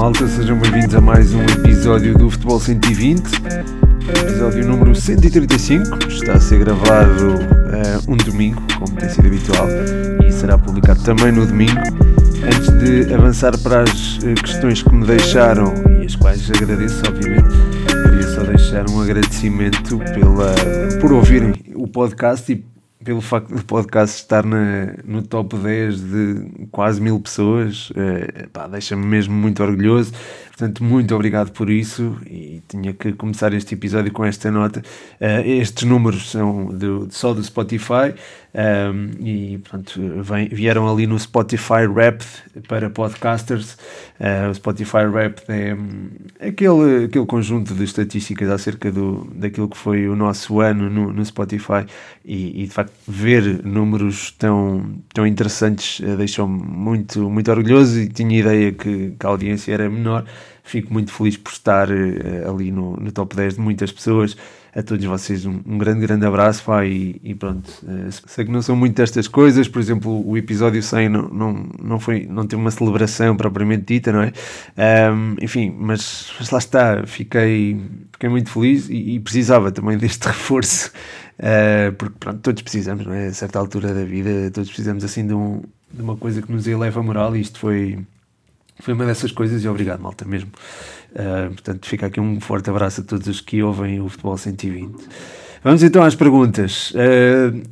malta, 0.00 0.26
sejam 0.28 0.58
bem-vindos 0.58 0.94
a 0.94 1.00
mais 1.02 1.34
um 1.34 1.44
episódio 1.44 2.16
do 2.16 2.30
Futebol 2.30 2.58
120, 2.58 3.20
episódio 4.22 4.66
número 4.66 4.94
135, 4.94 6.08
está 6.08 6.32
a 6.32 6.40
ser 6.40 6.60
gravado 6.60 7.34
uh, 7.34 8.10
um 8.10 8.16
domingo, 8.16 8.62
como 8.78 8.96
tem 8.96 9.10
sido 9.10 9.26
habitual, 9.26 9.66
e 10.26 10.32
será 10.32 10.56
publicado 10.56 11.02
também 11.02 11.30
no 11.30 11.44
domingo. 11.46 11.78
Antes 12.42 12.70
de 12.78 13.12
avançar 13.12 13.58
para 13.58 13.82
as 13.82 14.16
uh, 14.16 14.34
questões 14.42 14.82
que 14.82 14.90
me 14.90 15.04
deixaram, 15.04 15.74
e 16.00 16.06
as 16.06 16.16
quais 16.16 16.50
agradeço, 16.50 17.02
obviamente, 17.06 17.54
queria 17.86 18.34
só 18.34 18.42
deixar 18.42 18.88
um 18.88 19.02
agradecimento 19.02 19.98
pela, 19.98 20.54
por 20.98 21.12
ouvirem 21.12 21.52
o 21.74 21.86
podcast 21.86 22.50
e 22.50 22.64
pelo 23.04 23.20
facto 23.20 23.54
do 23.54 23.62
podcast 23.64 24.16
estar 24.16 24.46
na, 24.46 24.94
no 25.04 25.20
top 25.20 25.58
10 25.58 26.00
de 26.00 26.59
quase 26.70 27.00
mil 27.00 27.20
pessoas, 27.20 27.92
é, 27.96 28.48
deixa-me 28.70 29.04
mesmo 29.06 29.34
muito 29.34 29.62
orgulhoso. 29.62 30.12
Portanto, 30.48 30.84
muito 30.84 31.14
obrigado 31.14 31.52
por 31.52 31.70
isso 31.70 32.16
e 32.26 32.49
tinha 32.70 32.92
que 32.94 33.12
começar 33.12 33.52
este 33.52 33.74
episódio 33.74 34.12
com 34.12 34.24
esta 34.24 34.50
nota. 34.50 34.80
Uh, 35.20 35.46
estes 35.46 35.84
números 35.84 36.30
são 36.30 36.66
do, 36.66 37.08
só 37.10 37.34
do 37.34 37.42
Spotify 37.42 38.14
um, 38.54 39.10
e, 39.24 39.58
portanto, 39.58 40.00
vem, 40.22 40.48
vieram 40.48 40.90
ali 40.90 41.06
no 41.06 41.18
Spotify 41.18 41.86
Rap 41.92 42.22
para 42.68 42.88
podcasters. 42.88 43.74
Uh, 44.20 44.50
o 44.50 44.54
Spotify 44.54 45.06
Rap 45.12 45.40
é 45.48 45.74
um, 45.74 46.10
aquele, 46.40 47.04
aquele 47.06 47.26
conjunto 47.26 47.74
de 47.74 47.84
estatísticas 47.84 48.48
acerca 48.48 48.90
do, 48.92 49.26
daquilo 49.34 49.68
que 49.68 49.76
foi 49.76 50.08
o 50.08 50.14
nosso 50.14 50.60
ano 50.60 50.88
no, 50.88 51.12
no 51.12 51.24
Spotify 51.24 51.86
e, 52.24 52.62
e, 52.62 52.66
de 52.66 52.72
facto, 52.72 52.92
ver 53.06 53.64
números 53.64 54.32
tão, 54.38 54.94
tão 55.12 55.26
interessantes 55.26 55.98
uh, 56.00 56.16
deixou-me 56.16 56.62
muito, 56.62 57.28
muito 57.28 57.50
orgulhoso 57.50 58.00
e 58.00 58.08
tinha 58.08 58.38
ideia 58.38 58.72
que, 58.72 59.14
que 59.18 59.26
a 59.26 59.28
audiência 59.28 59.72
era 59.72 59.90
menor 59.90 60.24
fico 60.70 60.92
muito 60.92 61.12
feliz 61.12 61.36
por 61.36 61.52
estar 61.52 61.90
uh, 61.90 62.50
ali 62.50 62.70
no, 62.70 62.96
no, 62.96 63.10
top 63.10 63.34
10 63.34 63.54
de 63.54 63.60
muitas 63.60 63.90
pessoas. 63.90 64.36
A 64.72 64.84
todos 64.84 65.04
vocês 65.04 65.44
um, 65.44 65.60
um 65.66 65.78
grande, 65.78 66.00
grande 66.00 66.24
abraço 66.24 66.62
pá, 66.62 66.86
e, 66.86 67.20
e 67.24 67.34
pronto. 67.34 67.68
Uh, 67.82 68.08
sei 68.26 68.44
que 68.44 68.52
não 68.52 68.62
são 68.62 68.76
muito 68.76 68.94
destas 68.96 69.26
coisas, 69.26 69.66
por 69.66 69.80
exemplo, 69.80 70.24
o 70.24 70.36
episódio 70.36 70.80
100 70.80 71.08
não, 71.08 71.28
não, 71.28 71.68
não, 71.82 71.98
foi, 71.98 72.24
não 72.26 72.46
teve 72.46 72.62
uma 72.62 72.70
celebração 72.70 73.36
propriamente 73.36 73.84
dita, 73.86 74.12
não 74.12 74.22
é? 74.22 74.32
Um, 75.12 75.34
enfim, 75.42 75.74
mas, 75.76 76.32
mas, 76.38 76.50
lá 76.50 76.58
está, 76.58 77.04
fiquei, 77.04 77.80
fiquei 78.12 78.28
muito 78.28 78.48
feliz 78.48 78.88
e, 78.88 79.16
e 79.16 79.20
precisava 79.20 79.72
também 79.72 79.98
deste 79.98 80.22
reforço, 80.28 80.92
uh, 81.40 81.92
porque 81.94 82.14
pronto, 82.20 82.38
todos 82.38 82.62
precisamos, 82.62 83.04
não 83.04 83.12
é? 83.12 83.26
A 83.26 83.34
certa 83.34 83.58
altura 83.58 83.92
da 83.92 84.04
vida, 84.04 84.52
todos 84.52 84.68
precisamos 84.70 85.02
assim 85.02 85.26
de, 85.26 85.34
um, 85.34 85.62
de 85.92 86.00
uma 86.00 86.16
coisa 86.16 86.40
que 86.40 86.52
nos 86.52 86.68
eleva 86.68 87.00
a 87.00 87.02
moral 87.02 87.36
e 87.36 87.40
isto 87.40 87.58
foi 87.58 87.98
foi 88.80 88.94
uma 88.94 89.06
dessas 89.06 89.32
coisas 89.32 89.62
e 89.64 89.68
obrigado, 89.68 90.00
malta, 90.00 90.24
mesmo. 90.24 90.50
Uh, 91.12 91.50
portanto, 91.50 91.86
fica 91.86 92.06
aqui 92.06 92.20
um 92.20 92.40
forte 92.40 92.70
abraço 92.70 93.00
a 93.00 93.04
todos 93.04 93.26
os 93.26 93.40
que 93.40 93.62
ouvem 93.62 94.00
o 94.00 94.08
Futebol 94.08 94.36
120. 94.36 95.08
Vamos 95.62 95.82
então 95.82 96.02
às 96.02 96.14
perguntas. 96.14 96.92
Uh, 96.92 97.62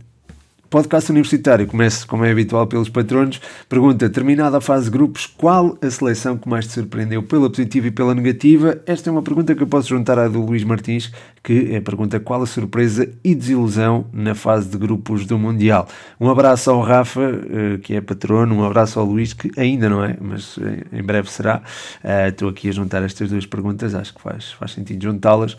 Podcast 0.70 1.10
Universitário, 1.10 1.66
começo 1.66 2.06
como 2.06 2.26
é 2.26 2.30
habitual 2.30 2.66
pelos 2.66 2.90
patronos. 2.90 3.40
Pergunta: 3.70 4.10
terminada 4.10 4.58
a 4.58 4.60
fase 4.60 4.84
de 4.84 4.90
grupos, 4.90 5.24
qual 5.24 5.78
a 5.80 5.90
seleção 5.90 6.36
que 6.36 6.46
mais 6.46 6.66
te 6.66 6.74
surpreendeu 6.74 7.22
pela 7.22 7.48
positiva 7.48 7.86
e 7.86 7.90
pela 7.90 8.14
negativa? 8.14 8.78
Esta 8.84 9.08
é 9.08 9.10
uma 9.10 9.22
pergunta 9.22 9.54
que 9.54 9.62
eu 9.62 9.66
posso 9.66 9.88
juntar 9.88 10.18
à 10.18 10.28
do 10.28 10.42
Luís 10.42 10.64
Martins, 10.64 11.10
que 11.42 11.70
é 11.72 11.78
a 11.78 11.80
pergunta: 11.80 12.20
qual 12.20 12.42
a 12.42 12.46
surpresa 12.46 13.08
e 13.24 13.34
desilusão 13.34 14.04
na 14.12 14.34
fase 14.34 14.68
de 14.68 14.76
grupos 14.76 15.24
do 15.24 15.38
Mundial? 15.38 15.88
Um 16.20 16.28
abraço 16.28 16.70
ao 16.70 16.82
Rafa, 16.82 17.22
eh, 17.22 17.78
que 17.78 17.94
é 17.94 18.02
patrono, 18.02 18.54
um 18.54 18.62
abraço 18.62 19.00
ao 19.00 19.06
Luís, 19.06 19.32
que 19.32 19.50
ainda 19.58 19.88
não 19.88 20.04
é, 20.04 20.18
mas 20.20 20.58
eh, 20.58 20.98
em 20.98 21.02
breve 21.02 21.30
será. 21.30 21.62
Eh, 22.04 22.28
estou 22.28 22.50
aqui 22.50 22.68
a 22.68 22.72
juntar 22.72 23.02
estas 23.02 23.30
duas 23.30 23.46
perguntas, 23.46 23.94
acho 23.94 24.14
que 24.14 24.20
faz, 24.20 24.52
faz 24.52 24.72
sentido 24.72 25.02
juntá-las. 25.02 25.56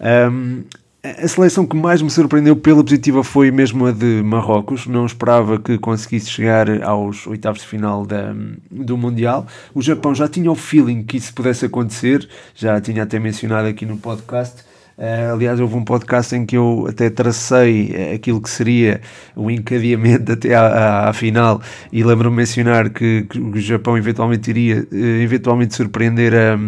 Um, 0.00 0.64
a 1.02 1.28
seleção 1.28 1.64
que 1.64 1.76
mais 1.76 2.02
me 2.02 2.10
surpreendeu 2.10 2.56
pela 2.56 2.82
positiva 2.82 3.22
foi 3.22 3.50
mesmo 3.50 3.86
a 3.86 3.92
de 3.92 4.22
Marrocos. 4.24 4.86
Não 4.86 5.06
esperava 5.06 5.58
que 5.58 5.78
conseguisse 5.78 6.28
chegar 6.30 6.82
aos 6.82 7.26
oitavos 7.26 7.60
de 7.60 7.66
final 7.66 8.04
da, 8.04 8.34
do 8.70 8.96
Mundial. 8.96 9.46
O 9.74 9.80
Japão 9.80 10.14
já 10.14 10.28
tinha 10.28 10.50
o 10.50 10.54
feeling 10.54 11.04
que 11.04 11.16
isso 11.16 11.32
pudesse 11.32 11.66
acontecer, 11.66 12.28
já 12.54 12.80
tinha 12.80 13.04
até 13.04 13.18
mencionado 13.18 13.68
aqui 13.68 13.86
no 13.86 13.96
podcast. 13.96 14.64
Uh, 14.98 15.34
aliás, 15.34 15.60
houve 15.60 15.74
um 15.74 15.84
podcast 15.84 16.34
em 16.34 16.46
que 16.46 16.56
eu 16.56 16.86
até 16.88 17.10
tracei 17.10 18.14
aquilo 18.14 18.40
que 18.40 18.48
seria 18.48 19.02
o 19.36 19.50
encadeamento 19.50 20.32
até 20.32 20.54
à, 20.54 20.62
à, 20.62 21.08
à 21.10 21.12
final 21.12 21.60
e 21.92 22.02
lembro-me 22.02 22.34
mencionar 22.34 22.88
que, 22.88 23.26
que, 23.28 23.38
o 23.38 23.60
Japão 23.60 23.98
eventualmente 23.98 24.48
iria 24.48 24.88
uh, 24.90 24.96
eventualmente 24.96 25.74
surpreender 25.74 26.32
a 26.34 26.58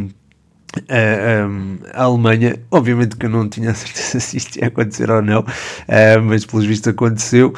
a, 1.94 2.04
Alemanha, 2.04 2.56
obviamente 2.70 3.16
que 3.16 3.26
eu 3.26 3.30
não 3.30 3.48
tinha 3.48 3.70
a 3.70 3.74
certeza 3.74 4.20
se 4.20 4.36
isto 4.36 4.58
ia 4.58 4.68
acontecer 4.68 5.10
ou 5.10 5.22
não, 5.22 5.40
uh, 5.40 6.22
mas 6.24 6.44
pelos 6.44 6.66
vistos 6.66 6.88
aconteceu 6.88 7.52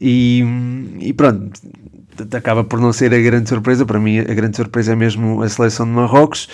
e, 0.00 0.42
e 1.00 1.12
pronto, 1.12 1.60
acaba 2.32 2.64
por 2.64 2.80
não 2.80 2.92
ser 2.92 3.12
a 3.12 3.18
grande 3.18 3.48
surpresa. 3.48 3.84
Para 3.84 3.98
mim, 3.98 4.18
a 4.18 4.34
grande 4.34 4.56
surpresa 4.56 4.92
é 4.92 4.96
mesmo 4.96 5.42
a 5.42 5.48
seleção 5.48 5.86
de 5.86 5.92
Marrocos. 5.92 6.48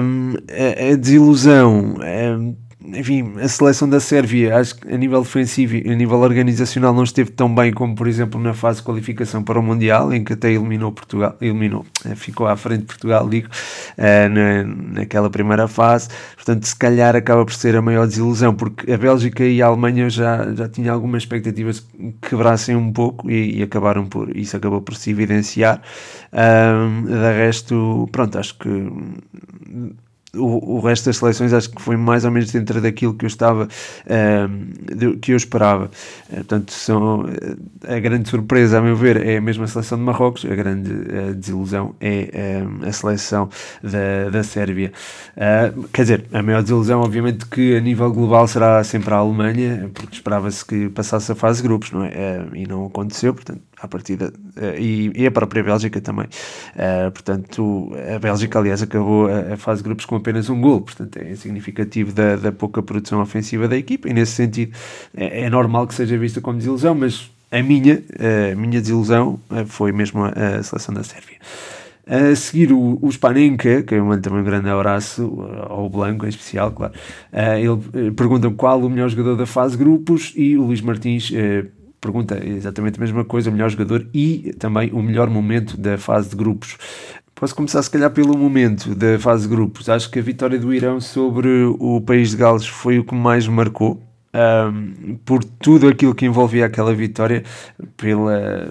Um, 0.00 0.34
a, 0.48 0.92
a, 0.92 0.96
desilusão. 0.96 1.96
Um, 1.98 2.56
enfim, 2.94 3.34
a 3.40 3.48
seleção 3.48 3.88
da 3.88 4.00
Sérvia, 4.00 4.56
acho 4.56 4.76
que 4.76 4.92
a 4.92 4.96
nível 4.96 5.22
defensivo 5.22 5.76
e 5.76 5.90
a 5.90 5.94
nível 5.94 6.18
organizacional 6.18 6.94
não 6.94 7.02
esteve 7.02 7.30
tão 7.30 7.52
bem 7.52 7.72
como, 7.72 7.94
por 7.94 8.06
exemplo, 8.06 8.40
na 8.40 8.54
fase 8.54 8.78
de 8.78 8.84
qualificação 8.84 9.42
para 9.42 9.58
o 9.58 9.62
Mundial, 9.62 10.12
em 10.12 10.22
que 10.22 10.32
até 10.32 10.50
eliminou 10.52 10.92
Portugal, 10.92 11.36
eliminou, 11.40 11.84
eh, 12.04 12.14
ficou 12.14 12.46
à 12.46 12.56
frente 12.56 12.80
de 12.80 12.86
Portugal, 12.86 13.28
digo, 13.28 13.48
uh, 13.48 14.28
na, 14.28 14.64
naquela 15.00 15.28
primeira 15.28 15.66
fase. 15.66 16.08
Portanto, 16.34 16.64
se 16.64 16.76
calhar 16.76 17.16
acaba 17.16 17.44
por 17.44 17.54
ser 17.54 17.76
a 17.76 17.82
maior 17.82 18.06
desilusão, 18.06 18.54
porque 18.54 18.90
a 18.92 18.96
Bélgica 18.96 19.44
e 19.44 19.60
a 19.60 19.66
Alemanha 19.66 20.08
já, 20.08 20.52
já 20.54 20.68
tinham 20.68 20.94
algumas 20.94 21.22
expectativas 21.22 21.80
que 21.80 22.28
quebrassem 22.28 22.76
um 22.76 22.92
pouco 22.92 23.30
e, 23.30 23.58
e 23.58 23.62
acabaram 23.62 24.06
por, 24.06 24.36
isso 24.36 24.56
acabou 24.56 24.80
por 24.80 24.94
se 24.94 25.10
evidenciar. 25.10 25.82
Um, 26.32 27.04
de 27.04 27.12
resto, 27.12 28.08
pronto, 28.12 28.38
acho 28.38 28.58
que 28.58 28.68
o, 30.34 30.76
o 30.76 30.80
resto 30.80 31.06
das 31.06 31.16
seleções 31.16 31.52
acho 31.52 31.70
que 31.70 31.80
foi 31.80 31.96
mais 31.96 32.24
ou 32.24 32.30
menos 32.30 32.50
dentro 32.50 32.80
daquilo 32.80 33.14
que 33.14 33.24
eu 33.24 33.28
estava 33.28 33.64
uh, 33.64 35.16
que 35.18 35.32
eu 35.32 35.36
esperava. 35.36 35.90
Uh, 36.30 36.36
portanto 36.36 36.72
são, 36.72 37.20
uh, 37.22 37.26
a 37.86 37.98
grande 37.98 38.28
surpresa 38.28 38.78
a 38.78 38.82
meu 38.82 38.96
ver 38.96 39.24
é 39.24 39.36
a 39.38 39.40
mesma 39.40 39.66
seleção 39.66 39.98
de 39.98 40.04
Marrocos. 40.04 40.44
A 40.44 40.54
grande 40.54 40.90
desilusão 41.34 41.94
é 42.00 42.62
a 42.86 42.92
seleção 42.92 43.48
da, 43.82 44.30
da 44.30 44.42
Sérvia. 44.42 44.92
Quer 45.92 46.02
dizer, 46.02 46.24
a 46.32 46.42
maior 46.42 46.62
desilusão 46.62 47.00
obviamente 47.00 47.46
que 47.46 47.76
a 47.76 47.80
nível 47.80 48.12
global 48.12 48.46
será 48.46 48.82
sempre 48.84 49.12
a 49.14 49.18
Alemanha 49.18 49.90
porque 49.94 50.16
esperava-se 50.16 50.64
que 50.64 50.88
passasse 50.88 51.32
a 51.32 51.34
fase 51.34 51.62
de 51.62 51.68
grupos 51.68 51.92
não 51.92 52.04
é? 52.04 52.46
e 52.54 52.66
não 52.66 52.86
aconteceu, 52.86 53.34
portanto 53.34 53.60
à 53.80 53.86
partida, 53.86 54.32
uh, 54.56 54.78
e, 54.78 55.12
e, 55.14 55.26
a 55.26 55.30
própria 55.30 55.62
Bélgica 55.62 56.00
também. 56.00 56.26
Uh, 56.26 57.10
portanto, 57.10 57.92
a 58.14 58.18
Bélgica, 58.18 58.58
aliás, 58.58 58.82
acabou 58.82 59.28
a, 59.28 59.54
a, 59.54 59.56
fase 59.56 59.82
de 59.82 59.84
grupos 59.84 60.06
com 60.06 60.16
apenas 60.16 60.48
um 60.48 60.60
gol, 60.60 60.80
portanto, 60.80 61.16
é 61.18 61.34
significativo 61.34 62.12
da, 62.12 62.36
da 62.36 62.52
pouca 62.52 62.82
produção 62.82 63.20
ofensiva 63.20 63.68
da 63.68 63.76
equipa, 63.76 64.08
e 64.08 64.12
nesse 64.12 64.32
sentido 64.32 64.72
é, 65.16 65.42
é, 65.42 65.50
normal 65.50 65.86
que 65.86 65.94
seja 65.94 66.16
vista 66.16 66.40
como 66.40 66.58
desilusão, 66.58 66.94
mas 66.94 67.30
a 67.50 67.62
minha, 67.62 68.02
a 68.52 68.56
minha 68.56 68.80
desilusão 68.80 69.38
eh, 69.50 69.64
foi 69.64 69.92
mesmo 69.92 70.24
a, 70.24 70.30
a 70.30 70.62
seleção 70.62 70.92
da 70.92 71.04
Sérvia. 71.04 71.36
A 72.04 72.34
seguir, 72.34 72.72
o, 72.72 72.98
o 73.00 73.10
Spanenka, 73.10 73.82
que 73.82 73.94
eu 73.94 74.04
mando 74.04 74.22
também 74.22 74.40
um 74.40 74.44
grande 74.44 74.68
abraço 74.68 75.40
ao 75.68 75.88
Blanco, 75.88 76.24
em 76.24 76.28
especial, 76.28 76.70
claro. 76.72 76.92
Ele 77.32 78.10
pergunta 78.12 78.48
qual 78.50 78.80
o 78.80 78.90
melhor 78.90 79.08
jogador 79.08 79.36
da 79.36 79.46
fase 79.46 79.76
grupos 79.76 80.32
e 80.36 80.56
o 80.56 80.62
Luís 80.62 80.80
Martins 80.80 81.32
pergunta 82.06 82.40
exatamente 82.44 82.98
a 82.98 83.00
mesma 83.00 83.24
coisa, 83.24 83.50
o 83.50 83.52
melhor 83.52 83.68
jogador 83.68 84.06
e 84.14 84.54
também 84.58 84.90
o 84.92 85.02
melhor 85.02 85.28
momento 85.28 85.76
da 85.76 85.98
fase 85.98 86.30
de 86.30 86.36
grupos. 86.36 86.76
Posso 87.34 87.54
começar, 87.54 87.82
se 87.82 87.90
calhar, 87.90 88.10
pelo 88.10 88.36
momento 88.38 88.94
da 88.94 89.18
fase 89.18 89.42
de 89.42 89.54
grupos. 89.54 89.88
Acho 89.90 90.10
que 90.10 90.18
a 90.18 90.22
vitória 90.22 90.58
do 90.58 90.72
Irão 90.72 91.00
sobre 91.00 91.64
o 91.78 92.00
país 92.00 92.30
de 92.30 92.36
Gales 92.36 92.66
foi 92.66 92.98
o 92.98 93.04
que 93.04 93.14
mais 93.14 93.46
marcou 93.46 94.00
um, 94.36 95.16
por 95.24 95.42
tudo 95.42 95.88
aquilo 95.88 96.14
que 96.14 96.26
envolvia 96.26 96.66
aquela 96.66 96.92
vitória, 96.94 97.42
pela, 97.96 98.68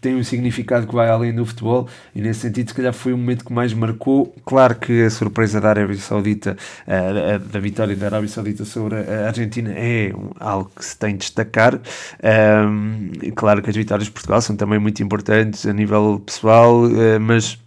tem 0.00 0.14
um 0.14 0.22
significado 0.22 0.86
que 0.86 0.94
vai 0.94 1.08
além 1.08 1.34
do 1.34 1.44
futebol 1.44 1.88
e 2.14 2.20
nesse 2.20 2.40
sentido 2.40 2.68
se 2.68 2.74
calhar 2.74 2.92
foi 2.92 3.12
o 3.12 3.18
momento 3.18 3.44
que 3.44 3.52
mais 3.52 3.72
marcou. 3.74 4.34
Claro 4.44 4.76
que 4.76 5.02
a 5.02 5.10
surpresa 5.10 5.60
da 5.60 5.70
Arábia 5.70 5.96
Saudita, 5.96 6.56
uh, 6.86 7.38
da 7.38 7.58
vitória 7.58 7.96
da 7.96 8.06
Arábia 8.06 8.28
Saudita 8.28 8.64
sobre 8.64 8.96
a 8.96 9.26
Argentina 9.26 9.72
é 9.74 10.12
algo 10.38 10.70
que 10.74 10.84
se 10.84 10.96
tem 10.96 11.12
de 11.12 11.18
destacar. 11.18 11.80
Um, 12.22 13.10
claro 13.34 13.62
que 13.62 13.70
as 13.70 13.76
vitórias 13.76 14.06
de 14.06 14.12
Portugal 14.12 14.40
são 14.40 14.56
também 14.56 14.78
muito 14.78 15.02
importantes 15.02 15.66
a 15.66 15.72
nível 15.72 16.22
pessoal, 16.24 16.84
uh, 16.84 17.20
mas 17.20 17.58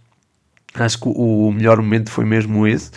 acho 0.74 0.98
que 0.98 1.08
o 1.08 1.52
melhor 1.52 1.76
momento 1.76 2.10
foi 2.10 2.24
mesmo 2.24 2.66
esse. 2.66 2.90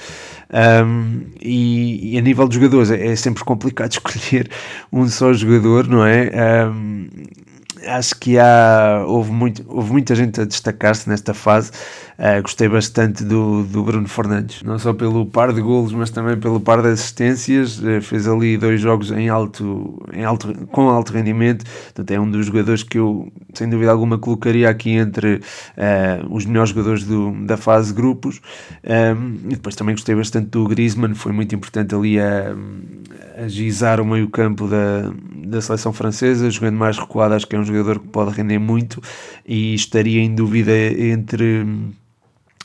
Um, 0.52 1.26
e, 1.42 2.14
e, 2.14 2.18
a 2.18 2.22
nível 2.22 2.48
de 2.48 2.56
jogadores 2.56 2.92
é, 2.92 3.08
é, 3.08 3.16
sempre 3.16 3.44
complicado 3.44 3.92
escolher 3.94 4.50
um 4.92 5.08
só 5.08 5.34
jogador, 5.34 5.88
não 5.88 6.06
é? 6.06 6.32
Um, 6.68 7.08
acho 7.86 8.16
que 8.20 8.38
há, 8.38 9.04
houve, 9.08 9.32
muito, 9.32 9.64
houve 9.68 9.92
muita 9.92 10.16
gente 10.16 10.42
a 10.42 10.46
destacar-se 10.46 11.08
nesta 11.10 11.34
fase. 11.34 11.72
Uh, 12.18 12.42
gostei 12.42 12.70
bastante 12.70 13.26
do, 13.26 13.64
do 13.64 13.84
Bruno 13.84 14.08
Fernandes, 14.08 14.64
não 14.64 14.80
só 14.80 14.94
pelo 14.94 15.26
par 15.26 15.52
de 15.52 15.62
golos, 15.62 15.92
mas 15.92 16.10
também 16.10 16.38
pelo 16.38 16.60
par 16.60 16.82
de 16.82 16.88
assistências. 16.88 17.80
Uh, 17.80 18.02
fez 18.02 18.28
ali 18.28 18.58
dois 18.58 18.80
jogos 18.80 19.12
em 19.12 19.28
alto, 19.28 20.02
em 20.14 20.24
alto, 20.24 20.54
com 20.68 20.90
alto 20.90 21.12
rendimento. 21.12 21.66
Portanto, 21.66 22.12
é 22.12 22.20
um 22.20 22.30
dos 22.30 22.46
jogadores 22.46 22.84
que 22.84 22.98
eu, 22.98 23.32
sem 23.54 23.70
dúvida 23.70 23.92
alguma, 23.92 24.18
colocaria 24.18 24.70
aqui 24.70 24.92
entre 24.92 25.36
uh, 25.36 26.34
os 26.34 26.46
melhores 26.46 26.70
jogadores 26.70 27.04
do, 27.04 27.32
da 27.46 27.58
fase 27.58 27.94
grupos. 27.94 28.40
Um, 28.84 29.50
e 29.50 29.56
depois 29.56 29.76
também 29.76 29.96
gostei 29.96 30.16
bastante 30.16 30.48
do 30.48 30.68
Griezmann, 30.68 31.14
foi 31.16 31.32
muito 31.32 31.54
importante 31.54 31.94
ali 31.94 32.20
a, 32.20 32.56
a 33.44 33.48
gizar 33.48 34.00
o 34.00 34.06
meio-campo 34.06 34.68
da, 34.68 35.12
da 35.56 35.62
seleção 35.62 35.92
francesa, 35.92 36.50
jogando 36.50 36.78
mais 36.78 36.98
recuado. 36.98 37.34
Acho 37.34 37.48
que 37.48 37.56
é 37.56 37.60
um 37.60 37.66
jogador 37.66 38.00
que 38.00 38.08
pode 38.08 38.36
render 38.36 38.60
muito 38.60 39.02
e 39.46 39.74
estaria 39.74 40.22
em 40.22 40.34
dúvida 40.34 40.72
entre 40.72 41.66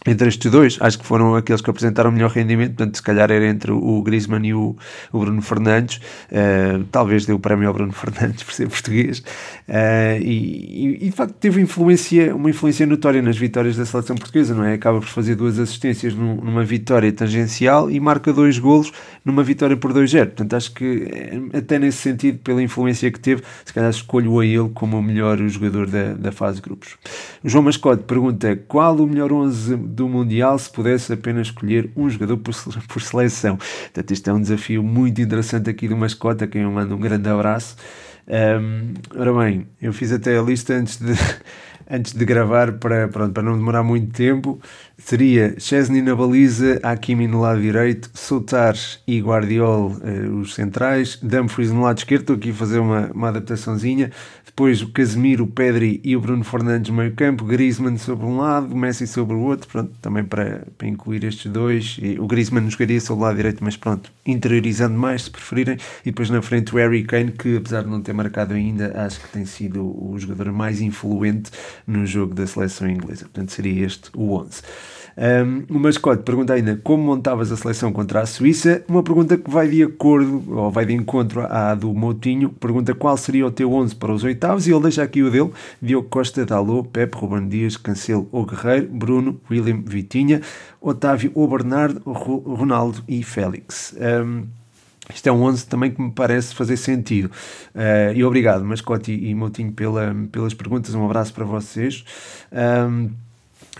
entre 0.06 0.28
estes 0.28 0.50
dois, 0.50 0.78
acho 0.80 0.98
que 0.98 1.04
foram 1.04 1.34
aqueles 1.34 1.60
que 1.60 1.68
apresentaram 1.68 2.10
melhor 2.10 2.30
rendimento, 2.30 2.74
portanto, 2.74 2.96
se 2.96 3.02
calhar 3.02 3.30
era 3.30 3.46
entre 3.46 3.70
o 3.70 4.02
Griezmann 4.02 4.46
e 4.46 4.54
o, 4.54 4.74
o 5.12 5.18
Bruno 5.18 5.42
Fernandes, 5.42 6.00
uh, 6.32 6.82
talvez 6.90 7.26
deu 7.26 7.36
o 7.36 7.38
prémio 7.38 7.68
ao 7.68 7.74
Bruno 7.74 7.92
Fernandes 7.94 8.42
por 8.42 8.54
ser 8.54 8.66
português, 8.68 9.18
uh, 9.18 10.18
e, 10.22 10.96
e, 11.02 11.10
de 11.10 11.12
facto 11.12 11.34
teve 11.34 11.60
influência, 11.60 12.34
uma 12.34 12.48
influência 12.48 12.86
notória 12.86 13.20
nas 13.20 13.36
vitórias 13.36 13.76
da 13.76 13.84
seleção 13.84 14.16
portuguesa, 14.16 14.54
não 14.54 14.64
é? 14.64 14.72
Acaba 14.72 15.00
por 15.00 15.08
fazer 15.08 15.34
duas 15.34 15.58
assistências 15.58 16.14
num, 16.14 16.36
numa 16.36 16.64
vitória 16.64 17.12
tangencial 17.12 17.90
e 17.90 18.00
marca 18.00 18.32
dois 18.32 18.58
golos 18.58 18.90
numa 19.22 19.42
vitória 19.42 19.76
por 19.76 19.92
2-0, 19.92 20.26
portanto, 20.28 20.54
acho 20.54 20.72
que 20.72 21.08
eh, 21.12 21.58
até 21.58 21.78
nesse 21.78 21.98
sentido, 21.98 22.38
pela 22.38 22.62
influência 22.62 23.10
que 23.10 23.20
teve, 23.20 23.42
se 23.66 23.72
calhar 23.72 23.90
escolho 23.90 24.40
a 24.40 24.46
ele 24.46 24.70
como 24.72 24.98
o 24.98 25.02
melhor 25.02 25.36
jogador 25.48 25.86
da, 25.86 26.14
da 26.14 26.32
fase 26.32 26.56
de 26.56 26.62
grupos. 26.62 26.96
O 27.44 27.48
João 27.50 27.64
Mascote 27.64 28.04
pergunta 28.04 28.56
qual 28.66 28.96
o 28.96 29.06
melhor 29.06 29.30
11 29.30 29.89
do 29.90 30.08
Mundial 30.08 30.58
se 30.58 30.70
pudesse 30.70 31.12
apenas 31.12 31.48
escolher 31.48 31.90
um 31.96 32.08
jogador 32.08 32.36
por, 32.38 32.54
por 32.88 33.02
seleção. 33.02 33.56
Portanto, 33.56 34.10
este 34.10 34.30
é 34.30 34.32
um 34.32 34.40
desafio 34.40 34.82
muito 34.82 35.20
interessante 35.20 35.68
aqui 35.68 35.88
do 35.88 35.96
Mascota, 35.96 36.46
quem 36.46 36.62
eu 36.62 36.70
mando 36.70 36.94
um 36.94 37.00
grande 37.00 37.28
abraço. 37.28 37.76
Um, 38.30 38.94
ora 39.18 39.32
bem, 39.34 39.66
eu 39.82 39.92
fiz 39.92 40.12
até 40.12 40.38
a 40.38 40.42
lista 40.42 40.74
antes 40.74 40.98
de, 40.98 41.12
antes 41.90 42.12
de 42.12 42.24
gravar 42.24 42.72
para, 42.74 43.08
pronto, 43.08 43.32
para 43.32 43.42
não 43.42 43.56
demorar 43.56 43.82
muito 43.82 44.12
tempo. 44.12 44.60
Seria 44.96 45.58
Chesney 45.58 46.00
na 46.00 46.14
baliza, 46.14 46.78
Hakimi 46.82 47.26
no 47.26 47.40
lado 47.40 47.60
direito, 47.60 48.08
Soutar 48.14 48.74
e 49.06 49.20
Guardiol 49.20 49.96
eh, 50.04 50.28
os 50.28 50.54
centrais, 50.54 51.16
Dumfries 51.20 51.72
no 51.72 51.82
lado 51.82 51.98
esquerdo, 51.98 52.20
estou 52.20 52.36
aqui 52.36 52.50
a 52.50 52.54
fazer 52.54 52.78
uma, 52.78 53.10
uma 53.12 53.28
adaptaçãozinha, 53.28 54.12
depois 54.60 54.82
o 54.82 54.88
Casemiro, 54.90 55.44
o 55.44 55.46
Pedri 55.46 56.02
e 56.04 56.14
o 56.14 56.20
Bruno 56.20 56.44
Fernandes 56.44 56.90
no 56.90 56.96
meio 56.98 57.14
campo, 57.14 57.46
Griezmann 57.46 57.96
sobre 57.96 58.26
um 58.26 58.36
lado, 58.36 58.76
Messi 58.76 59.06
sobre 59.06 59.34
o 59.34 59.40
outro, 59.40 59.66
pronto, 59.66 59.90
também 60.02 60.22
para, 60.22 60.66
para 60.76 60.86
incluir 60.86 61.24
estes 61.24 61.50
dois, 61.50 61.96
e 61.98 62.20
o 62.20 62.26
Griezmann 62.26 62.68
jogaria 62.68 63.00
sobre 63.00 63.22
o 63.22 63.26
lado 63.26 63.36
direito, 63.36 63.64
mas 63.64 63.78
pronto, 63.78 64.12
interiorizando 64.26 64.98
mais 64.98 65.22
se 65.22 65.30
preferirem, 65.30 65.78
e 66.02 66.10
depois 66.10 66.28
na 66.28 66.42
frente 66.42 66.74
o 66.74 66.76
Harry 66.76 67.04
Kane, 67.04 67.32
que 67.32 67.56
apesar 67.56 67.84
de 67.84 67.88
não 67.88 68.02
ter 68.02 68.12
marcado 68.12 68.52
ainda, 68.52 68.92
acho 69.02 69.18
que 69.22 69.28
tem 69.30 69.46
sido 69.46 69.82
o 69.82 70.14
jogador 70.18 70.52
mais 70.52 70.82
influente 70.82 71.50
no 71.86 72.04
jogo 72.04 72.34
da 72.34 72.46
seleção 72.46 72.86
inglesa, 72.86 73.22
portanto 73.22 73.52
seria 73.52 73.86
este 73.86 74.10
o 74.14 74.34
11. 74.34 74.60
Um, 75.20 75.76
o 75.76 75.78
mascote 75.78 76.22
pergunta 76.22 76.54
ainda 76.54 76.80
como 76.82 77.02
montavas 77.02 77.52
a 77.52 77.56
seleção 77.56 77.92
contra 77.92 78.22
a 78.22 78.26
Suíça. 78.26 78.82
Uma 78.88 79.02
pergunta 79.02 79.36
que 79.36 79.50
vai 79.50 79.68
de 79.68 79.82
acordo, 79.82 80.42
ou 80.50 80.70
vai 80.70 80.86
de 80.86 80.94
encontro 80.94 81.42
à 81.42 81.74
do 81.74 81.92
Moutinho. 81.92 82.48
Pergunta 82.48 82.94
qual 82.94 83.14
seria 83.18 83.46
o 83.46 83.50
teu 83.50 83.70
11 83.70 83.96
para 83.96 84.14
os 84.14 84.24
oitavos 84.24 84.66
e 84.66 84.72
ele 84.72 84.80
deixa 84.80 85.02
aqui 85.02 85.22
o 85.22 85.30
dele: 85.30 85.50
Diogo 85.82 86.08
Costa, 86.08 86.46
Dalot, 86.46 86.88
Pepe, 86.88 87.18
Ruben 87.18 87.46
Dias, 87.48 87.76
Cancelo 87.76 88.26
ou 88.32 88.46
Guerreiro, 88.46 88.88
Bruno, 88.88 89.38
William, 89.50 89.82
Vitinha, 89.84 90.40
Otávio 90.80 91.30
ou 91.34 91.46
Bernardo, 91.46 92.00
Ronaldo 92.00 93.04
e 93.06 93.22
Félix. 93.22 93.94
Um, 94.00 94.46
isto 95.14 95.26
é 95.26 95.32
um 95.32 95.42
11 95.42 95.66
também 95.66 95.90
que 95.90 96.00
me 96.00 96.12
parece 96.12 96.54
fazer 96.54 96.78
sentido. 96.78 97.30
Uh, 97.74 98.14
e 98.14 98.24
obrigado, 98.24 98.64
Mascote 98.64 99.12
e 99.12 99.34
Moutinho, 99.34 99.72
pela, 99.72 100.16
pelas 100.32 100.54
perguntas. 100.54 100.94
Um 100.94 101.04
abraço 101.04 101.34
para 101.34 101.44
vocês. 101.44 102.04
Um, 102.50 103.10